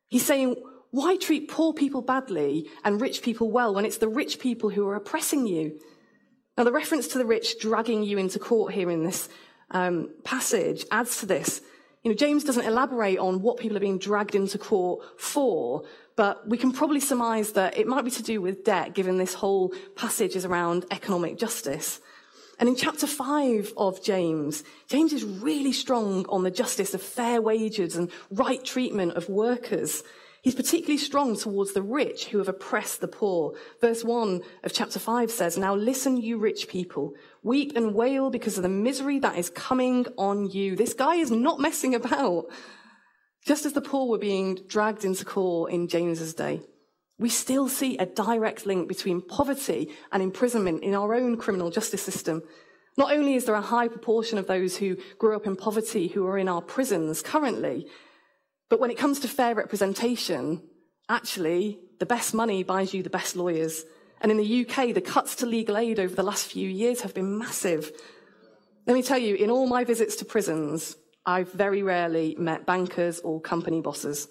He's 0.08 0.26
saying, 0.26 0.56
why 0.92 1.18
treat 1.18 1.50
poor 1.50 1.74
people 1.74 2.02
badly 2.02 2.70
and 2.84 3.02
rich 3.02 3.22
people 3.22 3.52
well 3.52 3.74
when 3.74 3.86
it's 3.86 3.98
the 3.98 4.08
rich 4.08 4.40
people 4.40 4.70
who 4.70 4.88
are 4.88 4.96
oppressing 4.96 5.48
you? 5.48 5.80
Now, 6.58 6.64
the 6.64 6.72
reference 6.72 7.08
to 7.10 7.18
the 7.18 7.26
rich 7.26 7.60
dragging 7.60 8.04
you 8.04 8.18
into 8.18 8.40
court 8.40 8.74
here 8.74 8.90
in 8.90 9.04
this 9.04 9.30
um, 9.70 10.10
passage 10.24 10.86
adds 10.92 11.20
to 11.20 11.26
this. 11.26 11.62
You 12.08 12.14
know, 12.14 12.20
James 12.20 12.46
doesn't 12.46 12.64
elaborate 12.64 13.20
on 13.20 13.42
what 13.42 13.58
people 13.58 13.76
are 13.76 13.82
being 13.82 13.98
dragged 13.98 14.34
into 14.34 14.58
court 14.58 15.04
for, 15.20 15.84
but 16.16 16.48
we 16.48 16.58
can 16.58 16.72
probably 16.72 17.02
surmise 17.02 17.52
that 17.52 17.78
it 17.78 17.86
might 17.86 18.06
be 18.06 18.12
to 18.12 18.24
do 18.24 18.40
with 18.40 18.64
debt, 18.64 18.94
given 18.94 19.18
this 19.18 19.34
whole 19.34 19.74
passage 19.98 20.34
is 20.38 20.46
around 20.46 20.86
economic 20.90 21.38
justice. 21.38 22.00
And 22.62 22.70
in 22.70 22.78
chapter 22.78 23.08
five 23.08 23.74
of 23.76 24.02
James, 24.02 24.64
James 24.88 25.12
is 25.12 25.26
really 25.26 25.74
strong 25.74 26.26
on 26.30 26.44
the 26.44 26.50
justice 26.50 26.94
of 26.94 27.02
fair 27.02 27.42
wages 27.42 27.98
and 27.98 28.10
right 28.32 28.64
treatment 28.64 29.18
of 29.18 29.28
workers. 29.28 30.02
He's 30.48 30.56
particularly 30.56 30.98
strong 30.98 31.36
towards 31.36 31.74
the 31.74 31.82
rich 31.82 32.28
who 32.28 32.38
have 32.38 32.48
oppressed 32.48 33.02
the 33.02 33.08
poor. 33.10 33.54
Verse 33.82 34.06
1 34.06 34.42
of 34.64 34.72
chapter 34.72 34.98
5 34.98 35.30
says, 35.30 35.58
Now 35.58 35.76
listen, 35.76 36.16
you 36.16 36.38
rich 36.38 36.70
people. 36.70 37.16
Weep 37.44 37.74
and 37.76 37.94
wail 37.94 38.30
because 38.30 38.56
of 38.56 38.64
the 38.64 38.70
misery 38.70 39.20
that 39.20 39.38
is 39.38 39.50
coming 39.50 40.06
on 40.18 40.50
you. 40.50 40.78
This 40.78 40.94
guy 40.94 41.16
is 41.16 41.32
not 41.32 41.60
messing 41.60 41.94
about. 41.94 42.46
Just 43.46 43.66
as 43.66 43.74
the 43.74 43.82
poor 43.82 44.08
were 44.08 44.18
being 44.18 44.60
dragged 44.70 45.04
into 45.04 45.26
court 45.26 45.74
in 45.74 45.90
James's 45.90 46.34
day, 46.34 46.62
we 47.20 47.28
still 47.28 47.68
see 47.68 47.98
a 47.98 48.06
direct 48.06 48.66
link 48.66 48.88
between 48.88 49.20
poverty 49.20 49.90
and 50.14 50.24
imprisonment 50.24 50.82
in 50.82 50.96
our 50.96 51.14
own 51.14 51.36
criminal 51.36 51.72
justice 51.72 52.04
system. 52.04 52.42
Not 52.96 53.12
only 53.12 53.34
is 53.34 53.44
there 53.44 53.56
a 53.56 53.62
high 53.62 53.90
proportion 53.90 54.38
of 54.38 54.48
those 54.48 54.78
who 54.78 54.96
grew 55.18 55.36
up 55.36 55.46
in 55.46 55.58
poverty 55.58 56.08
who 56.08 56.26
are 56.26 56.38
in 56.38 56.48
our 56.48 56.62
prisons 56.62 57.22
currently, 57.22 57.86
but 58.70 58.80
when 58.80 58.92
it 58.92 58.98
comes 58.98 59.20
to 59.22 59.28
fair 59.28 59.56
representation, 59.56 60.62
actually, 61.10 61.80
the 62.00 62.06
best 62.06 62.34
money 62.34 62.64
buys 62.64 62.94
you 62.94 63.04
the 63.04 63.10
best 63.10 63.36
lawyers. 63.36 63.84
And 64.22 64.32
in 64.32 64.38
the 64.38 64.66
UK, 64.66 64.94
the 64.94 65.02
cuts 65.02 65.36
to 65.38 65.46
legal 65.46 65.78
aid 65.78 66.00
over 66.00 66.16
the 66.16 66.24
last 66.24 66.52
few 66.52 66.68
years 66.68 67.02
have 67.02 67.14
been 67.14 67.38
massive. 67.38 67.92
Let 68.86 68.94
me 68.94 69.04
tell 69.04 69.18
you, 69.18 69.36
in 69.36 69.50
all 69.50 69.68
my 69.68 69.84
visits 69.84 70.16
to 70.18 70.26
prisons, 70.26 70.96
I've 71.26 71.52
very 71.52 71.84
rarely 71.84 72.36
met 72.40 72.66
bankers 72.66 73.20
or 73.20 73.42
company 73.42 73.82
bosses. 73.82 74.28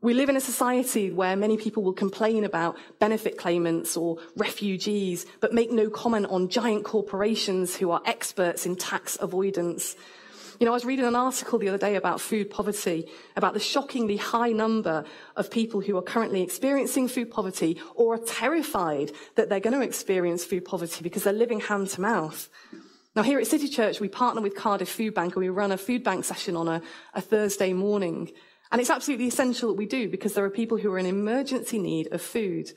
We 0.00 0.14
live 0.14 0.28
in 0.28 0.36
a 0.36 0.40
society 0.40 1.10
where 1.10 1.34
many 1.34 1.56
people 1.56 1.82
will 1.82 1.92
complain 1.92 2.44
about 2.44 2.76
benefit 3.00 3.36
claimants 3.36 3.96
or 3.96 4.18
refugees, 4.36 5.26
but 5.40 5.52
make 5.52 5.72
no 5.72 5.90
comment 5.90 6.26
on 6.30 6.48
giant 6.48 6.84
corporations 6.84 7.76
who 7.76 7.90
are 7.90 8.00
experts 8.04 8.64
in 8.64 8.76
tax 8.76 9.18
avoidance. 9.20 9.96
You 10.58 10.64
know, 10.64 10.72
I 10.72 10.74
was 10.74 10.84
reading 10.84 11.04
an 11.04 11.14
article 11.14 11.60
the 11.60 11.68
other 11.68 11.78
day 11.78 11.94
about 11.94 12.20
food 12.20 12.50
poverty, 12.50 13.06
about 13.36 13.54
the 13.54 13.60
shockingly 13.60 14.16
high 14.16 14.50
number 14.50 15.04
of 15.36 15.52
people 15.52 15.80
who 15.80 15.96
are 15.96 16.02
currently 16.02 16.42
experiencing 16.42 17.06
food 17.06 17.30
poverty 17.30 17.80
or 17.94 18.14
are 18.14 18.24
terrified 18.26 19.12
that 19.36 19.48
they're 19.48 19.60
going 19.60 19.78
to 19.78 19.86
experience 19.86 20.44
food 20.44 20.64
poverty 20.64 21.04
because 21.04 21.22
they're 21.22 21.32
living 21.32 21.60
hand 21.60 21.90
to 21.90 22.00
mouth. 22.00 22.48
Now, 23.14 23.22
here 23.22 23.38
at 23.38 23.46
City 23.46 23.68
Church, 23.68 24.00
we 24.00 24.08
partner 24.08 24.40
with 24.40 24.56
Cardiff 24.56 24.88
Food 24.88 25.14
Bank 25.14 25.36
and 25.36 25.44
we 25.44 25.48
run 25.48 25.70
a 25.70 25.78
food 25.78 26.02
bank 26.02 26.24
session 26.24 26.56
on 26.56 26.66
a, 26.66 26.82
a 27.14 27.20
Thursday 27.20 27.72
morning. 27.72 28.32
And 28.72 28.80
it's 28.80 28.90
absolutely 28.90 29.28
essential 29.28 29.68
that 29.68 29.78
we 29.78 29.86
do 29.86 30.08
because 30.08 30.34
there 30.34 30.44
are 30.44 30.50
people 30.50 30.76
who 30.76 30.92
are 30.92 30.98
in 30.98 31.06
emergency 31.06 31.78
need 31.78 32.12
of 32.12 32.20
food. 32.20 32.72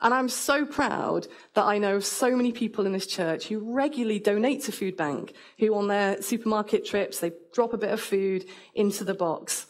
And 0.00 0.12
I'm 0.12 0.28
so 0.28 0.66
proud 0.66 1.26
that 1.54 1.64
I 1.64 1.78
know 1.78 1.96
of 1.96 2.04
so 2.04 2.36
many 2.36 2.52
people 2.52 2.84
in 2.84 2.92
this 2.92 3.06
church 3.06 3.46
who 3.48 3.58
regularly 3.58 4.18
donate 4.18 4.62
to 4.64 4.72
Food 4.72 4.96
Bank, 4.96 5.34
who 5.58 5.74
on 5.74 5.88
their 5.88 6.20
supermarket 6.20 6.84
trips, 6.84 7.20
they 7.20 7.32
drop 7.52 7.72
a 7.72 7.78
bit 7.78 7.90
of 7.90 8.00
food 8.00 8.44
into 8.74 9.04
the 9.04 9.14
box. 9.14 9.66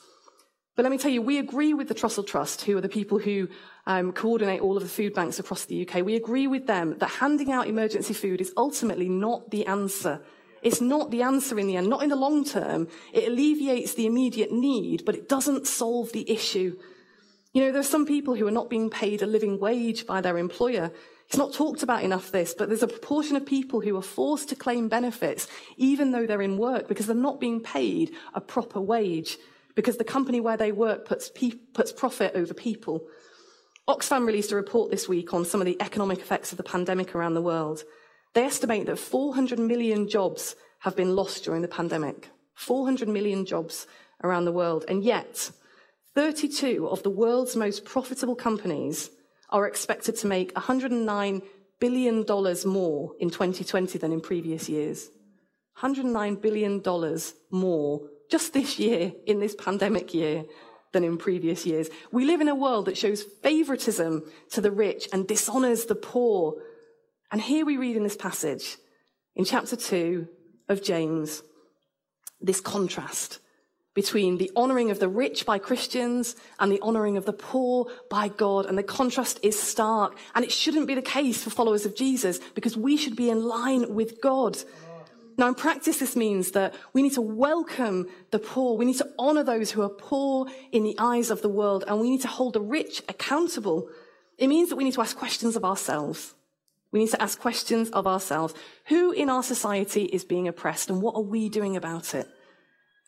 But 0.76 0.82
let 0.82 0.90
me 0.90 0.98
tell 0.98 1.10
you, 1.10 1.22
we 1.22 1.38
agree 1.38 1.72
with 1.72 1.86
the 1.86 1.94
Trussell 1.94 2.26
Trust, 2.26 2.62
who 2.62 2.76
are 2.76 2.80
the 2.80 2.88
people 2.88 3.20
who 3.20 3.48
um, 3.86 4.12
coordinate 4.12 4.60
all 4.60 4.76
of 4.76 4.82
the 4.82 4.88
food 4.88 5.14
banks 5.14 5.38
across 5.38 5.66
the 5.66 5.86
UK. 5.86 6.04
We 6.04 6.16
agree 6.16 6.48
with 6.48 6.66
them 6.66 6.98
that 6.98 7.06
handing 7.10 7.52
out 7.52 7.68
emergency 7.68 8.14
food 8.14 8.40
is 8.40 8.52
ultimately 8.56 9.08
not 9.08 9.50
the 9.50 9.66
answer. 9.66 10.20
It's 10.62 10.80
not 10.80 11.10
the 11.12 11.22
answer 11.22 11.58
in 11.60 11.68
the 11.68 11.76
end, 11.76 11.88
not 11.88 12.02
in 12.02 12.08
the 12.08 12.16
long 12.16 12.44
term. 12.44 12.88
It 13.12 13.28
alleviates 13.28 13.94
the 13.94 14.06
immediate 14.06 14.50
need, 14.50 15.04
but 15.04 15.14
it 15.14 15.28
doesn't 15.28 15.68
solve 15.68 16.10
the 16.10 16.28
issue. 16.28 16.76
You 17.54 17.62
know, 17.62 17.70
there 17.70 17.80
are 17.80 17.84
some 17.84 18.04
people 18.04 18.34
who 18.34 18.48
are 18.48 18.52
not 18.52 18.68
being 18.68 18.90
paid 18.90 19.22
a 19.22 19.26
living 19.26 19.60
wage 19.60 20.08
by 20.08 20.20
their 20.20 20.38
employer. 20.38 20.90
It's 21.28 21.36
not 21.36 21.54
talked 21.54 21.84
about 21.84 22.02
enough 22.02 22.32
this, 22.32 22.52
but 22.52 22.68
there's 22.68 22.82
a 22.82 22.88
proportion 22.88 23.36
of 23.36 23.46
people 23.46 23.80
who 23.80 23.96
are 23.96 24.02
forced 24.02 24.48
to 24.48 24.56
claim 24.56 24.88
benefits 24.88 25.46
even 25.76 26.10
though 26.10 26.26
they're 26.26 26.42
in 26.42 26.58
work 26.58 26.88
because 26.88 27.06
they're 27.06 27.14
not 27.14 27.38
being 27.38 27.60
paid 27.60 28.10
a 28.34 28.40
proper 28.40 28.80
wage 28.80 29.38
because 29.76 29.98
the 29.98 30.04
company 30.04 30.40
where 30.40 30.56
they 30.56 30.72
work 30.72 31.06
puts, 31.06 31.30
pe- 31.30 31.52
puts 31.72 31.92
profit 31.92 32.32
over 32.34 32.52
people. 32.52 33.06
Oxfam 33.86 34.26
released 34.26 34.50
a 34.50 34.56
report 34.56 34.90
this 34.90 35.08
week 35.08 35.32
on 35.32 35.44
some 35.44 35.60
of 35.60 35.66
the 35.66 35.80
economic 35.80 36.18
effects 36.18 36.50
of 36.50 36.58
the 36.58 36.64
pandemic 36.64 37.14
around 37.14 37.34
the 37.34 37.42
world. 37.42 37.84
They 38.32 38.42
estimate 38.42 38.86
that 38.86 38.98
400 38.98 39.60
million 39.60 40.08
jobs 40.08 40.56
have 40.80 40.96
been 40.96 41.14
lost 41.14 41.44
during 41.44 41.62
the 41.62 41.68
pandemic. 41.68 42.30
400 42.54 43.08
million 43.08 43.46
jobs 43.46 43.86
around 44.24 44.44
the 44.44 44.52
world. 44.52 44.84
And 44.88 45.04
yet, 45.04 45.52
32 46.14 46.88
of 46.88 47.02
the 47.02 47.10
world's 47.10 47.56
most 47.56 47.84
profitable 47.84 48.36
companies 48.36 49.10
are 49.50 49.66
expected 49.66 50.16
to 50.16 50.26
make 50.26 50.54
$109 50.54 51.42
billion 51.80 52.24
more 52.66 53.12
in 53.18 53.30
2020 53.30 53.98
than 53.98 54.12
in 54.12 54.20
previous 54.20 54.68
years. 54.68 55.10
$109 55.78 56.40
billion 56.40 56.82
more 57.50 58.00
just 58.30 58.52
this 58.52 58.78
year, 58.78 59.12
in 59.26 59.40
this 59.40 59.54
pandemic 59.54 60.14
year, 60.14 60.44
than 60.92 61.04
in 61.04 61.18
previous 61.18 61.66
years. 61.66 61.90
We 62.12 62.24
live 62.24 62.40
in 62.40 62.48
a 62.48 62.54
world 62.54 62.86
that 62.86 62.96
shows 62.96 63.22
favoritism 63.22 64.22
to 64.52 64.60
the 64.60 64.70
rich 64.70 65.08
and 65.12 65.26
dishonors 65.26 65.86
the 65.86 65.96
poor. 65.96 66.54
And 67.32 67.40
here 67.40 67.66
we 67.66 67.76
read 67.76 67.96
in 67.96 68.04
this 68.04 68.16
passage, 68.16 68.76
in 69.34 69.44
chapter 69.44 69.76
2 69.76 70.28
of 70.68 70.82
James, 70.82 71.42
this 72.40 72.60
contrast 72.60 73.40
between 73.94 74.38
the 74.38 74.50
honoring 74.56 74.90
of 74.90 74.98
the 74.98 75.08
rich 75.08 75.46
by 75.46 75.58
Christians 75.58 76.36
and 76.58 76.70
the 76.70 76.80
honoring 76.80 77.16
of 77.16 77.24
the 77.24 77.32
poor 77.32 77.86
by 78.10 78.28
God. 78.28 78.66
And 78.66 78.76
the 78.76 78.82
contrast 78.82 79.38
is 79.42 79.58
stark. 79.58 80.18
And 80.34 80.44
it 80.44 80.52
shouldn't 80.52 80.88
be 80.88 80.94
the 80.94 81.02
case 81.02 81.42
for 81.42 81.50
followers 81.50 81.86
of 81.86 81.94
Jesus 81.94 82.40
because 82.54 82.76
we 82.76 82.96
should 82.96 83.16
be 83.16 83.30
in 83.30 83.44
line 83.44 83.94
with 83.94 84.20
God. 84.20 84.58
Now, 85.36 85.48
in 85.48 85.54
practice, 85.54 85.98
this 85.98 86.14
means 86.14 86.52
that 86.52 86.74
we 86.92 87.02
need 87.02 87.14
to 87.14 87.20
welcome 87.20 88.06
the 88.30 88.38
poor. 88.38 88.76
We 88.76 88.84
need 88.84 88.98
to 88.98 89.10
honor 89.18 89.42
those 89.42 89.72
who 89.72 89.82
are 89.82 89.88
poor 89.88 90.46
in 90.70 90.84
the 90.84 90.96
eyes 90.98 91.30
of 91.30 91.42
the 91.42 91.48
world, 91.48 91.82
and 91.88 92.00
we 92.00 92.10
need 92.10 92.22
to 92.22 92.28
hold 92.28 92.52
the 92.52 92.60
rich 92.60 93.02
accountable. 93.08 93.88
It 94.38 94.46
means 94.46 94.68
that 94.68 94.76
we 94.76 94.84
need 94.84 94.94
to 94.94 95.00
ask 95.00 95.16
questions 95.16 95.56
of 95.56 95.64
ourselves. 95.64 96.34
We 96.92 97.00
need 97.00 97.10
to 97.10 97.20
ask 97.20 97.40
questions 97.40 97.90
of 97.90 98.06
ourselves. 98.06 98.54
Who 98.86 99.10
in 99.10 99.28
our 99.28 99.42
society 99.42 100.04
is 100.04 100.24
being 100.24 100.46
oppressed, 100.46 100.88
and 100.88 101.02
what 101.02 101.16
are 101.16 101.22
we 101.22 101.48
doing 101.48 101.76
about 101.76 102.14
it? 102.14 102.28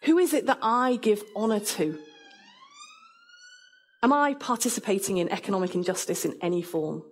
Who 0.03 0.19
is 0.19 0.33
it 0.33 0.47
that 0.47 0.59
I 0.63 0.97
give 0.97 1.23
honor 1.35 1.61
to? 1.61 1.99
Am 4.03 4.13
I 4.13 4.35
participating 4.35 5.17
in 5.17 5.29
economic 5.31 5.75
injustice 5.75 6.25
in 6.25 6.37
any 6.41 6.63
form? 6.63 7.03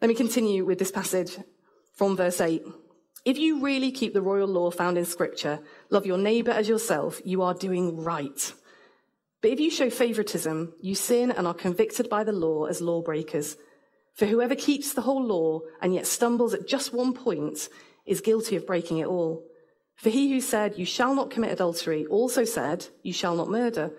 Let 0.00 0.08
me 0.08 0.14
continue 0.14 0.64
with 0.64 0.78
this 0.78 0.90
passage 0.90 1.38
from 1.94 2.16
verse 2.16 2.40
8. 2.40 2.62
If 3.24 3.38
you 3.38 3.60
really 3.60 3.92
keep 3.92 4.14
the 4.14 4.22
royal 4.22 4.48
law 4.48 4.70
found 4.70 4.98
in 4.98 5.04
Scripture, 5.04 5.60
love 5.90 6.06
your 6.06 6.18
neighbor 6.18 6.50
as 6.50 6.68
yourself, 6.68 7.20
you 7.24 7.42
are 7.42 7.54
doing 7.54 8.02
right. 8.02 8.52
But 9.40 9.50
if 9.50 9.60
you 9.60 9.70
show 9.70 9.90
favoritism, 9.90 10.74
you 10.80 10.94
sin 10.94 11.30
and 11.30 11.46
are 11.46 11.54
convicted 11.54 12.08
by 12.08 12.24
the 12.24 12.32
law 12.32 12.66
as 12.66 12.80
lawbreakers. 12.80 13.56
For 14.14 14.26
whoever 14.26 14.54
keeps 14.54 14.92
the 14.92 15.02
whole 15.02 15.24
law 15.24 15.60
and 15.80 15.94
yet 15.94 16.06
stumbles 16.06 16.54
at 16.54 16.68
just 16.68 16.92
one 16.92 17.12
point 17.12 17.68
is 18.06 18.20
guilty 18.20 18.56
of 18.56 18.66
breaking 18.66 18.98
it 18.98 19.06
all. 19.06 19.44
For 20.02 20.10
he 20.10 20.32
who 20.32 20.40
said, 20.40 20.76
You 20.76 20.84
shall 20.84 21.14
not 21.14 21.30
commit 21.30 21.52
adultery, 21.52 22.06
also 22.06 22.42
said, 22.42 22.84
You 23.04 23.12
shall 23.12 23.36
not 23.36 23.48
murder. 23.48 23.92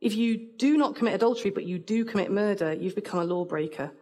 If 0.00 0.14
you 0.14 0.48
do 0.56 0.78
not 0.78 0.96
commit 0.96 1.12
adultery, 1.12 1.50
but 1.50 1.66
you 1.66 1.78
do 1.78 2.06
commit 2.06 2.30
murder, 2.30 2.72
you've 2.72 2.94
become 2.94 3.20
a 3.20 3.24
lawbreaker. 3.24 3.92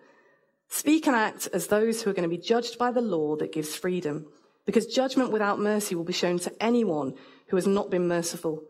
Speak 0.69 1.09
and 1.09 1.17
act 1.17 1.49
as 1.53 1.67
those 1.67 2.00
who 2.00 2.11
are 2.11 2.12
going 2.12 2.31
to 2.31 2.37
be 2.37 2.41
judged 2.41 2.79
by 2.79 2.93
the 2.93 3.00
law 3.00 3.35
that 3.37 3.50
gives 3.50 3.75
freedom, 3.75 4.27
because 4.67 4.87
judgment 4.87 5.33
without 5.33 5.59
mercy 5.59 5.97
will 5.97 6.05
be 6.05 6.12
shown 6.12 6.38
to 6.38 6.62
anyone 6.62 7.15
who 7.49 7.57
has 7.57 7.67
not 7.67 7.91
been 7.91 8.07
merciful. 8.07 8.62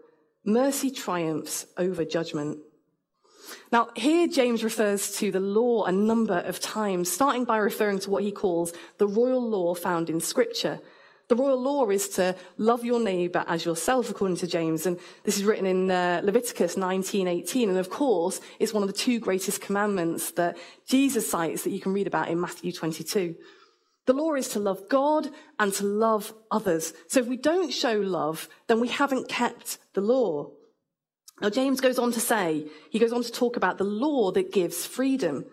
Mercy 0.42 0.90
triumphs 0.90 1.66
over 1.76 2.06
judgment. 2.06 2.56
Now, 3.70 3.90
here 3.96 4.28
James 4.28 4.64
refers 4.64 5.14
to 5.18 5.30
the 5.30 5.40
law 5.40 5.84
a 5.84 5.92
number 5.92 6.38
of 6.38 6.58
times, 6.58 7.12
starting 7.12 7.44
by 7.44 7.58
referring 7.58 7.98
to 8.00 8.10
what 8.10 8.22
he 8.22 8.32
calls 8.32 8.72
the 8.96 9.06
royal 9.06 9.46
law 9.46 9.74
found 9.74 10.08
in 10.08 10.20
Scripture. 10.20 10.80
The 11.28 11.36
royal 11.36 11.60
law 11.60 11.88
is 11.90 12.08
to 12.10 12.34
love 12.56 12.86
your 12.86 13.00
neighbor 13.00 13.44
as 13.46 13.64
yourself, 13.64 14.08
according 14.08 14.38
to 14.38 14.46
James. 14.46 14.86
And 14.86 14.98
this 15.24 15.36
is 15.36 15.44
written 15.44 15.66
in 15.66 15.90
uh, 15.90 16.22
Leviticus 16.24 16.76
19:18. 16.76 17.68
And 17.68 17.78
of 17.78 17.90
course, 17.90 18.40
it's 18.58 18.72
one 18.72 18.82
of 18.82 18.88
the 18.88 18.94
two 18.94 19.20
greatest 19.20 19.60
commandments 19.60 20.30
that 20.32 20.56
Jesus 20.86 21.30
cites 21.30 21.64
that 21.64 21.70
you 21.70 21.80
can 21.80 21.92
read 21.92 22.06
about 22.06 22.28
in 22.28 22.40
Matthew 22.40 22.72
22. 22.72 23.36
The 24.06 24.14
law 24.14 24.32
is 24.32 24.48
to 24.50 24.58
love 24.58 24.88
God 24.88 25.28
and 25.58 25.70
to 25.74 25.84
love 25.84 26.32
others. 26.50 26.94
So 27.08 27.20
if 27.20 27.26
we 27.26 27.36
don't 27.36 27.74
show 27.74 27.92
love, 27.92 28.48
then 28.66 28.80
we 28.80 28.88
haven't 28.88 29.28
kept 29.28 29.76
the 29.92 30.00
law. 30.00 30.52
Now, 31.42 31.50
James 31.50 31.82
goes 31.82 31.98
on 31.98 32.10
to 32.12 32.20
say, 32.20 32.66
he 32.90 32.98
goes 32.98 33.12
on 33.12 33.22
to 33.22 33.30
talk 33.30 33.56
about 33.58 33.76
the 33.76 33.84
law 33.84 34.30
that 34.32 34.50
gives 34.50 34.86
freedom. 34.86 35.44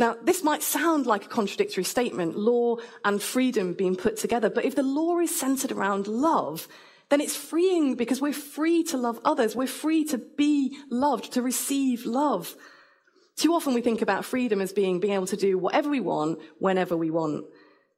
Now, 0.00 0.16
this 0.22 0.42
might 0.42 0.62
sound 0.62 1.04
like 1.04 1.26
a 1.26 1.28
contradictory 1.28 1.84
statement, 1.84 2.34
law 2.34 2.76
and 3.04 3.22
freedom 3.22 3.74
being 3.74 3.96
put 3.96 4.16
together, 4.16 4.48
but 4.48 4.64
if 4.64 4.74
the 4.74 4.82
law 4.82 5.18
is 5.18 5.38
centered 5.38 5.72
around 5.72 6.06
love, 6.06 6.66
then 7.10 7.20
it's 7.20 7.36
freeing 7.36 7.96
because 7.96 8.18
we're 8.18 8.32
free 8.32 8.82
to 8.84 8.96
love 8.96 9.20
others. 9.26 9.54
We're 9.54 9.66
free 9.66 10.04
to 10.04 10.16
be 10.16 10.78
loved, 10.88 11.34
to 11.34 11.42
receive 11.42 12.06
love. 12.06 12.56
Too 13.36 13.52
often 13.52 13.74
we 13.74 13.82
think 13.82 14.00
about 14.00 14.24
freedom 14.24 14.62
as 14.62 14.72
being 14.72 15.00
being 15.00 15.12
able 15.12 15.26
to 15.26 15.36
do 15.36 15.58
whatever 15.58 15.90
we 15.90 16.00
want, 16.00 16.38
whenever 16.58 16.96
we 16.96 17.10
want. 17.10 17.44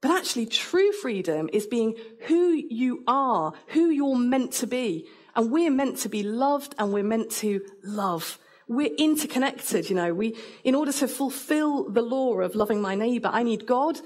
But 0.01 0.11
actually, 0.11 0.47
true 0.47 0.91
freedom 0.91 1.49
is 1.53 1.69
being 1.69 1.95
who 2.27 2.51
you 2.51 3.05
are, 3.07 3.53
who 3.69 3.91
you're 3.91 4.17
meant 4.17 4.55
to 4.55 4.67
be. 4.67 5.07
And 5.37 5.53
we're 5.53 5.71
meant 5.71 5.99
to 5.99 6.09
be 6.09 6.25
loved 6.25 6.75
and 6.79 6.93
we're 6.93 7.05
meant 7.05 7.31
to 7.43 7.61
love 7.85 8.41
we're 8.69 8.95
interconnected, 8.97 9.91
you 9.91 9.97
know. 9.97 10.15
We, 10.15 10.37
in 10.65 10.75
order 10.75 10.93
to 10.93 11.09
fulfill 11.09 11.91
the 11.91 12.03
law 12.03 12.41
of 12.41 12.55
loving 12.55 12.81
my 12.81 12.95
neighbor, 12.95 13.31
I 13.33 13.43
need 13.43 13.67
God 13.67 14.01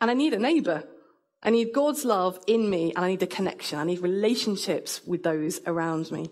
and 0.00 0.10
I 0.10 0.14
need 0.14 0.34
a 0.34 0.38
neighbor. 0.38 0.84
I 1.42 1.50
need 1.50 1.72
God's 1.72 2.04
love 2.04 2.38
in 2.46 2.70
me 2.70 2.92
and 2.94 3.04
I 3.04 3.08
need 3.08 3.22
a 3.22 3.26
connection. 3.26 3.78
I 3.78 3.84
need 3.84 4.00
relationships 4.00 5.00
with 5.06 5.22
those 5.22 5.60
around 5.66 6.10
me. 6.10 6.30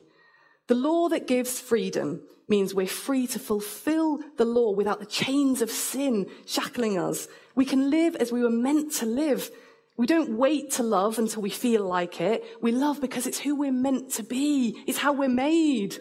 The 0.66 0.74
law 0.74 1.08
that 1.10 1.26
gives 1.26 1.60
freedom 1.60 2.22
means 2.48 2.74
we're 2.74 2.86
free 2.86 3.26
to 3.28 3.38
fulfill 3.38 4.18
the 4.36 4.44
law 4.44 4.72
without 4.72 5.00
the 5.00 5.06
chains 5.06 5.62
of 5.62 5.70
sin 5.70 6.26
shackling 6.46 6.98
us. 6.98 7.28
We 7.54 7.64
can 7.64 7.90
live 7.90 8.16
as 8.16 8.32
we 8.32 8.42
were 8.42 8.50
meant 8.50 8.92
to 8.94 9.06
live. 9.06 9.50
We 9.96 10.06
don't 10.06 10.36
wait 10.36 10.72
to 10.72 10.82
love 10.82 11.18
until 11.18 11.42
we 11.42 11.50
feel 11.50 11.86
like 11.86 12.20
it. 12.20 12.42
We 12.60 12.72
love 12.72 13.00
because 13.00 13.26
it's 13.26 13.38
who 13.38 13.54
we're 13.54 13.72
meant 13.72 14.10
to 14.12 14.22
be. 14.22 14.82
It's 14.86 14.98
how 14.98 15.12
we're 15.12 15.28
made. 15.28 15.96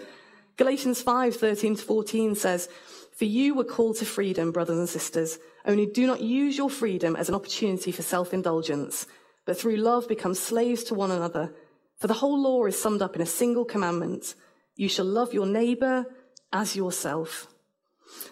Galatians 0.57 1.01
5, 1.01 1.35
13 1.35 1.75
to 1.77 1.81
14 1.81 2.35
says, 2.35 2.69
For 3.17 3.25
you 3.25 3.55
were 3.55 3.63
called 3.63 3.97
to 3.97 4.05
freedom, 4.05 4.51
brothers 4.51 4.77
and 4.77 4.89
sisters. 4.89 5.39
Only 5.65 5.85
do 5.85 6.05
not 6.05 6.21
use 6.21 6.57
your 6.57 6.69
freedom 6.69 7.15
as 7.15 7.29
an 7.29 7.35
opportunity 7.35 7.91
for 7.91 8.03
self-indulgence, 8.03 9.07
but 9.45 9.57
through 9.57 9.77
love 9.77 10.07
become 10.07 10.35
slaves 10.35 10.83
to 10.85 10.93
one 10.93 11.11
another. 11.11 11.53
For 11.97 12.07
the 12.07 12.15
whole 12.15 12.41
law 12.41 12.65
is 12.65 12.79
summed 12.79 13.01
up 13.01 13.15
in 13.15 13.21
a 13.21 13.25
single 13.25 13.65
commandment. 13.65 14.35
You 14.75 14.89
shall 14.89 15.05
love 15.05 15.33
your 15.33 15.45
neighbor 15.47 16.05
as 16.51 16.75
yourself. 16.75 17.47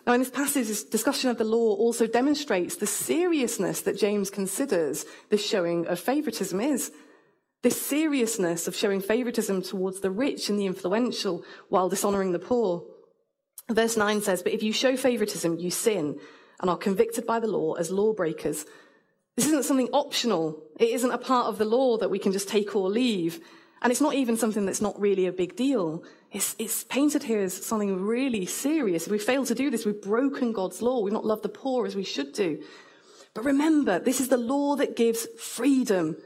Now, 0.06 0.14
in 0.14 0.20
this 0.20 0.30
passage, 0.30 0.68
this 0.68 0.84
discussion 0.84 1.30
of 1.30 1.38
the 1.38 1.44
law 1.44 1.76
also 1.76 2.06
demonstrates 2.06 2.76
the 2.76 2.88
seriousness 2.88 3.82
that 3.82 3.98
James 3.98 4.30
considers 4.30 5.06
this 5.30 5.46
showing 5.46 5.88
of 5.88 6.00
favoritism 6.00 6.60
is. 6.60 6.92
This 7.64 7.80
seriousness 7.80 8.68
of 8.68 8.76
showing 8.76 9.02
favoritism 9.02 9.62
towards 9.62 10.00
the 10.00 10.10
rich 10.10 10.50
and 10.50 10.58
the 10.58 10.66
influential 10.66 11.44
while 11.70 11.90
dishonoring 11.90 12.32
the 12.32 12.40
poor. 12.40 12.84
Verse 13.70 13.96
9 13.96 14.22
says, 14.22 14.42
But 14.42 14.54
if 14.54 14.64
you 14.64 14.74
show 14.74 14.98
favoritism, 14.98 15.60
you 15.60 15.70
sin 15.70 16.20
and 16.60 16.70
are 16.70 16.78
convicted 16.78 17.26
by 17.26 17.40
the 17.40 17.48
law 17.48 17.74
as 17.74 17.92
lawbreakers. 17.92 18.66
This 19.36 19.46
isn't 19.48 19.66
something 19.66 19.90
optional. 19.94 20.62
It 20.80 20.90
isn't 20.90 21.12
a 21.12 21.18
part 21.18 21.48
of 21.48 21.58
the 21.58 21.66
law 21.66 21.98
that 21.98 22.10
we 22.10 22.20
can 22.20 22.32
just 22.32 22.50
take 22.50 22.76
or 22.76 22.90
leave. 22.90 23.40
And 23.82 23.92
it's 23.92 24.02
not 24.02 24.14
even 24.14 24.38
something 24.38 24.66
that's 24.66 24.82
not 24.82 25.00
really 25.00 25.26
a 25.26 25.32
big 25.32 25.56
deal. 25.56 26.04
It's, 26.32 26.56
it's 26.60 26.84
painted 26.84 27.24
here 27.24 27.42
as 27.42 27.66
something 27.66 28.02
really 28.02 28.46
serious. 28.46 29.06
If 29.06 29.12
we 29.12 29.20
fail 29.20 29.46
to 29.46 29.56
do 29.56 29.70
this, 29.70 29.86
we've 29.86 30.02
broken 30.02 30.52
God's 30.52 30.82
law. 30.82 31.00
We've 31.00 31.14
not 31.14 31.26
loved 31.26 31.44
the 31.44 31.50
poor 31.50 31.86
as 31.86 31.96
we 31.96 32.04
should 32.04 32.34
do. 32.34 32.62
But 33.34 33.46
remember, 33.46 33.98
this 33.98 34.20
is 34.20 34.28
the 34.28 34.38
law 34.38 34.76
that 34.76 34.96
gives 34.96 35.28
freedom. 35.40 36.18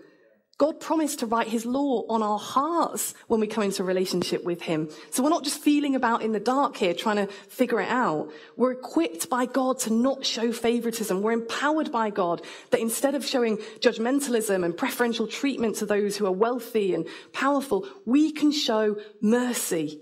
God 0.57 0.79
promised 0.79 1.19
to 1.19 1.25
write 1.25 1.49
his 1.49 1.65
law 1.65 2.05
on 2.07 2.23
our 2.23 2.39
hearts 2.39 3.13
when 3.27 3.41
we 3.41 3.47
come 3.47 3.63
into 3.65 3.83
relationship 3.83 4.45
with 4.45 4.61
him. 4.61 4.89
So 5.11 5.21
we're 5.21 5.29
not 5.29 5.43
just 5.43 5.59
feeling 5.59 5.95
about 5.95 6.21
in 6.21 6.31
the 6.31 6.39
dark 6.39 6.77
here, 6.77 6.93
trying 6.93 7.17
to 7.17 7.27
figure 7.27 7.81
it 7.81 7.89
out. 7.89 8.31
We're 8.55 8.71
equipped 8.71 9.29
by 9.29 9.47
God 9.47 9.79
to 9.79 9.91
not 9.91 10.25
show 10.25 10.53
favoritism. 10.53 11.21
We're 11.21 11.33
empowered 11.33 11.91
by 11.91 12.09
God 12.09 12.41
that 12.71 12.79
instead 12.79 13.15
of 13.15 13.25
showing 13.25 13.57
judgmentalism 13.81 14.63
and 14.63 14.77
preferential 14.77 15.27
treatment 15.27 15.75
to 15.77 15.85
those 15.85 16.15
who 16.15 16.25
are 16.25 16.31
wealthy 16.31 16.93
and 16.93 17.05
powerful, 17.33 17.85
we 18.05 18.31
can 18.31 18.53
show 18.53 18.95
mercy. 19.21 20.01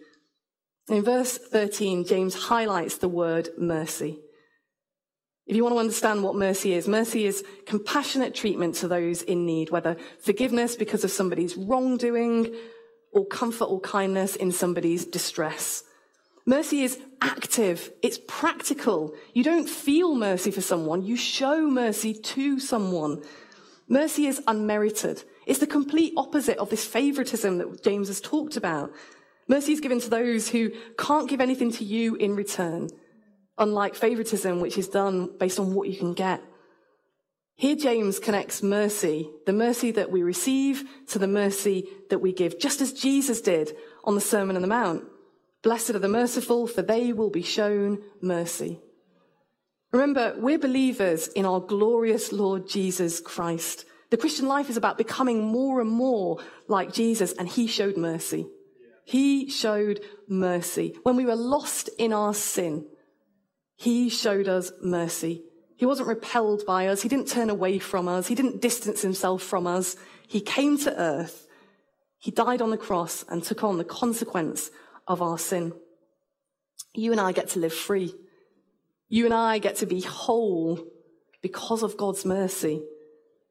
In 0.87 1.03
verse 1.03 1.37
13, 1.37 2.05
James 2.05 2.35
highlights 2.35 2.97
the 2.97 3.07
word 3.07 3.49
mercy. 3.57 4.19
If 5.45 5.57
you 5.57 5.63
want 5.63 5.75
to 5.75 5.79
understand 5.79 6.23
what 6.23 6.35
mercy 6.35 6.73
is, 6.73 6.87
mercy 6.87 7.25
is 7.25 7.43
compassionate 7.65 8.33
treatment 8.33 8.75
to 8.75 8.87
those 8.87 9.21
in 9.21 9.45
need, 9.45 9.71
whether 9.71 9.97
forgiveness 10.19 10.75
because 10.75 11.03
of 11.03 11.11
somebody's 11.11 11.57
wrongdoing 11.57 12.55
or 13.11 13.25
comfort 13.25 13.65
or 13.65 13.81
kindness 13.81 14.37
in 14.37 14.53
somebody's 14.53 15.05
distress. 15.05 15.83
Mercy 16.45 16.83
is 16.83 16.97
active. 17.21 17.91
It's 18.01 18.19
practical. 18.25 19.13
You 19.33 19.43
don't 19.43 19.67
feel 19.67 20.15
mercy 20.15 20.49
for 20.51 20.61
someone. 20.61 21.03
You 21.03 21.17
show 21.17 21.69
mercy 21.69 22.13
to 22.13 22.59
someone. 22.59 23.21
Mercy 23.89 24.27
is 24.27 24.41
unmerited. 24.47 25.23
It's 25.45 25.59
the 25.59 25.67
complete 25.67 26.13
opposite 26.15 26.57
of 26.57 26.69
this 26.69 26.85
favoritism 26.85 27.57
that 27.57 27.83
James 27.83 28.07
has 28.07 28.21
talked 28.21 28.55
about. 28.55 28.93
Mercy 29.49 29.73
is 29.73 29.81
given 29.81 29.99
to 29.99 30.09
those 30.09 30.49
who 30.49 30.71
can't 30.97 31.29
give 31.29 31.41
anything 31.41 31.71
to 31.73 31.83
you 31.83 32.15
in 32.15 32.33
return 32.33 32.89
unlike 33.57 33.95
favoritism, 33.95 34.59
which 34.59 34.77
is 34.77 34.87
done 34.87 35.29
based 35.37 35.59
on 35.59 35.73
what 35.73 35.89
you 35.89 35.97
can 35.97 36.13
get. 36.13 36.41
Here, 37.55 37.75
James 37.75 38.19
connects 38.19 38.63
mercy, 38.63 39.29
the 39.45 39.53
mercy 39.53 39.91
that 39.91 40.11
we 40.11 40.23
receive, 40.23 40.83
to 41.09 41.19
the 41.19 41.27
mercy 41.27 41.87
that 42.09 42.19
we 42.19 42.33
give, 42.33 42.59
just 42.59 42.81
as 42.81 42.93
Jesus 42.93 43.41
did 43.41 43.75
on 44.03 44.15
the 44.15 44.21
Sermon 44.21 44.55
on 44.55 44.61
the 44.61 44.67
Mount. 44.67 45.03
Blessed 45.61 45.91
are 45.91 45.99
the 45.99 46.07
merciful, 46.07 46.67
for 46.67 46.81
they 46.81 47.13
will 47.13 47.29
be 47.29 47.43
shown 47.43 48.01
mercy. 48.21 48.81
Remember, 49.91 50.35
we're 50.39 50.57
believers 50.57 51.27
in 51.27 51.45
our 51.45 51.59
glorious 51.59 52.31
Lord 52.31 52.67
Jesus 52.67 53.19
Christ. 53.19 53.85
The 54.09 54.17
Christian 54.17 54.47
life 54.47 54.69
is 54.69 54.77
about 54.77 54.97
becoming 54.97 55.43
more 55.43 55.79
and 55.79 55.89
more 55.89 56.39
like 56.67 56.91
Jesus, 56.91 57.33
and 57.33 57.47
he 57.47 57.67
showed 57.67 57.95
mercy. 57.95 58.47
He 59.05 59.49
showed 59.49 60.01
mercy. 60.27 60.97
When 61.03 61.15
we 61.15 61.25
were 61.25 61.35
lost 61.35 61.89
in 61.99 62.11
our 62.11 62.33
sin, 62.33 62.87
he 63.75 64.09
showed 64.09 64.47
us 64.47 64.71
mercy. 64.81 65.43
He 65.75 65.85
wasn't 65.85 66.07
repelled 66.07 66.65
by 66.65 66.87
us. 66.87 67.01
He 67.01 67.09
didn't 67.09 67.27
turn 67.27 67.49
away 67.49 67.79
from 67.79 68.07
us. 68.07 68.27
He 68.27 68.35
didn't 68.35 68.61
distance 68.61 69.01
himself 69.01 69.41
from 69.41 69.67
us. 69.67 69.95
He 70.27 70.39
came 70.39 70.77
to 70.79 70.99
earth. 70.99 71.47
He 72.19 72.31
died 72.31 72.61
on 72.61 72.69
the 72.69 72.77
cross 72.77 73.25
and 73.27 73.43
took 73.43 73.63
on 73.63 73.77
the 73.77 73.83
consequence 73.83 74.71
of 75.07 75.21
our 75.21 75.37
sin. 75.37 75.73
You 76.93 77.11
and 77.11 77.19
I 77.19 77.31
get 77.31 77.49
to 77.49 77.59
live 77.59 77.73
free. 77.73 78.13
You 79.09 79.25
and 79.25 79.33
I 79.33 79.59
get 79.59 79.77
to 79.77 79.85
be 79.85 80.01
whole 80.01 80.79
because 81.41 81.83
of 81.83 81.97
God's 81.97 82.25
mercy. 82.25 82.81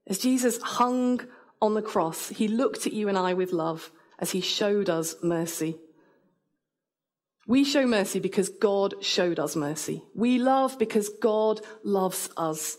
As 0.06 0.18
Jesus 0.18 0.60
hung 0.62 1.20
on 1.60 1.74
the 1.74 1.82
cross, 1.82 2.28
he 2.28 2.48
looked 2.48 2.86
at 2.86 2.92
you 2.92 3.08
and 3.08 3.18
I 3.18 3.34
with 3.34 3.52
love 3.52 3.90
as 4.18 4.30
he 4.30 4.40
showed 4.40 4.88
us 4.88 5.16
mercy. 5.22 5.76
We 7.46 7.64
show 7.64 7.86
mercy 7.86 8.20
because 8.20 8.48
God 8.48 8.94
showed 9.00 9.38
us 9.38 9.56
mercy. 9.56 10.02
We 10.14 10.38
love 10.38 10.78
because 10.78 11.10
God 11.20 11.60
loves 11.82 12.30
us. 12.36 12.76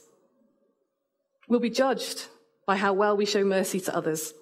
We'll 1.50 1.60
be 1.60 1.70
judged 1.70 2.28
by 2.66 2.78
how 2.78 2.94
well 2.94 3.18
we 3.18 3.26
show 3.26 3.44
mercy 3.44 3.80
to 3.82 3.96
others. 3.96 4.34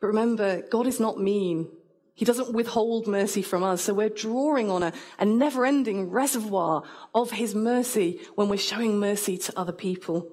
But 0.00 0.08
remember, 0.08 0.62
God 0.70 0.86
is 0.86 1.00
not 1.00 1.18
mean. 1.18 1.70
He 2.14 2.24
doesn't 2.24 2.52
withhold 2.52 3.08
mercy 3.08 3.42
from 3.42 3.62
us. 3.62 3.82
So 3.82 3.94
we're 3.94 4.10
drawing 4.10 4.70
on 4.70 4.82
a, 4.82 4.92
a 5.18 5.24
never 5.24 5.64
ending 5.64 6.10
reservoir 6.10 6.82
of 7.14 7.30
his 7.30 7.54
mercy 7.54 8.20
when 8.34 8.48
we're 8.48 8.58
showing 8.58 9.00
mercy 9.00 9.38
to 9.38 9.58
other 9.58 9.72
people. 9.72 10.30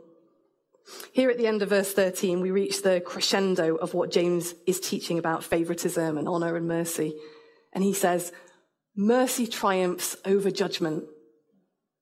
Here 1.14 1.30
at 1.30 1.38
the 1.38 1.48
end 1.48 1.62
of 1.62 1.70
verse 1.70 1.94
13, 1.94 2.42
we 2.42 2.52
reach 2.52 2.82
the 2.82 3.02
crescendo 3.02 3.76
of 3.76 3.94
what 3.94 4.12
James 4.12 4.54
is 4.68 4.80
teaching 4.80 5.18
about 5.18 5.44
favoritism 5.44 6.18
and 6.18 6.28
honor 6.28 6.56
and 6.58 6.68
mercy. 6.68 7.16
And 7.72 7.84
he 7.84 7.94
says, 7.94 8.34
mercy 8.96 9.48
triumphs 9.48 10.18
over 10.26 10.52
judgment. 10.52 11.06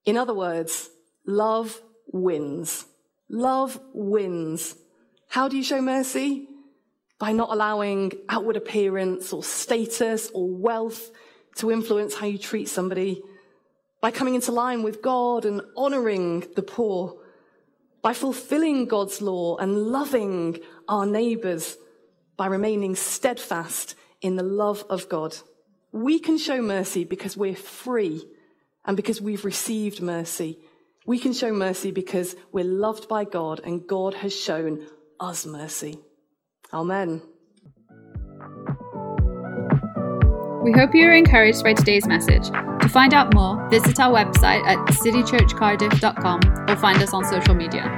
In 0.05 0.17
other 0.17 0.33
words, 0.33 0.89
love 1.25 1.81
wins. 2.11 2.85
Love 3.29 3.79
wins. 3.93 4.75
How 5.29 5.47
do 5.47 5.57
you 5.57 5.63
show 5.63 5.81
mercy? 5.81 6.47
By 7.19 7.31
not 7.31 7.51
allowing 7.51 8.13
outward 8.29 8.55
appearance 8.55 9.31
or 9.33 9.43
status 9.43 10.31
or 10.33 10.49
wealth 10.49 11.11
to 11.57 11.71
influence 11.71 12.15
how 12.15 12.25
you 12.25 12.37
treat 12.37 12.69
somebody. 12.69 13.21
By 14.01 14.11
coming 14.11 14.35
into 14.35 14.51
line 14.51 14.81
with 14.81 15.01
God 15.01 15.45
and 15.45 15.61
honoring 15.75 16.45
the 16.55 16.63
poor. 16.63 17.17
By 18.01 18.13
fulfilling 18.13 18.85
God's 18.85 19.21
law 19.21 19.57
and 19.57 19.77
loving 19.77 20.59
our 20.87 21.05
neighbors. 21.05 21.77
By 22.37 22.47
remaining 22.47 22.95
steadfast 22.95 23.95
in 24.21 24.37
the 24.37 24.43
love 24.43 24.85
of 24.89 25.09
God. 25.09 25.35
We 25.91 26.19
can 26.19 26.37
show 26.37 26.61
mercy 26.61 27.03
because 27.03 27.35
we're 27.35 27.55
free 27.55 28.23
and 28.85 28.95
because 28.95 29.21
we've 29.21 29.45
received 29.45 30.01
mercy. 30.01 30.59
We 31.05 31.19
can 31.19 31.33
show 31.33 31.51
mercy 31.51 31.91
because 31.91 32.35
we're 32.51 32.65
loved 32.65 33.07
by 33.07 33.23
God 33.23 33.61
and 33.63 33.87
God 33.87 34.13
has 34.15 34.35
shown 34.35 34.85
us 35.19 35.45
mercy. 35.45 35.99
Amen. 36.71 37.21
We 40.63 40.73
hope 40.73 40.93
you 40.93 41.07
are 41.07 41.13
encouraged 41.13 41.63
by 41.63 41.73
today's 41.73 42.05
message. 42.05 42.47
To 42.49 42.89
find 42.89 43.13
out 43.13 43.33
more, 43.33 43.67
visit 43.69 43.99
our 43.99 44.13
website 44.13 44.63
at 44.65 44.77
citychurchcardiff.com 44.89 46.69
or 46.69 46.75
find 46.75 47.01
us 47.01 47.13
on 47.13 47.25
social 47.25 47.55
media. 47.55 47.95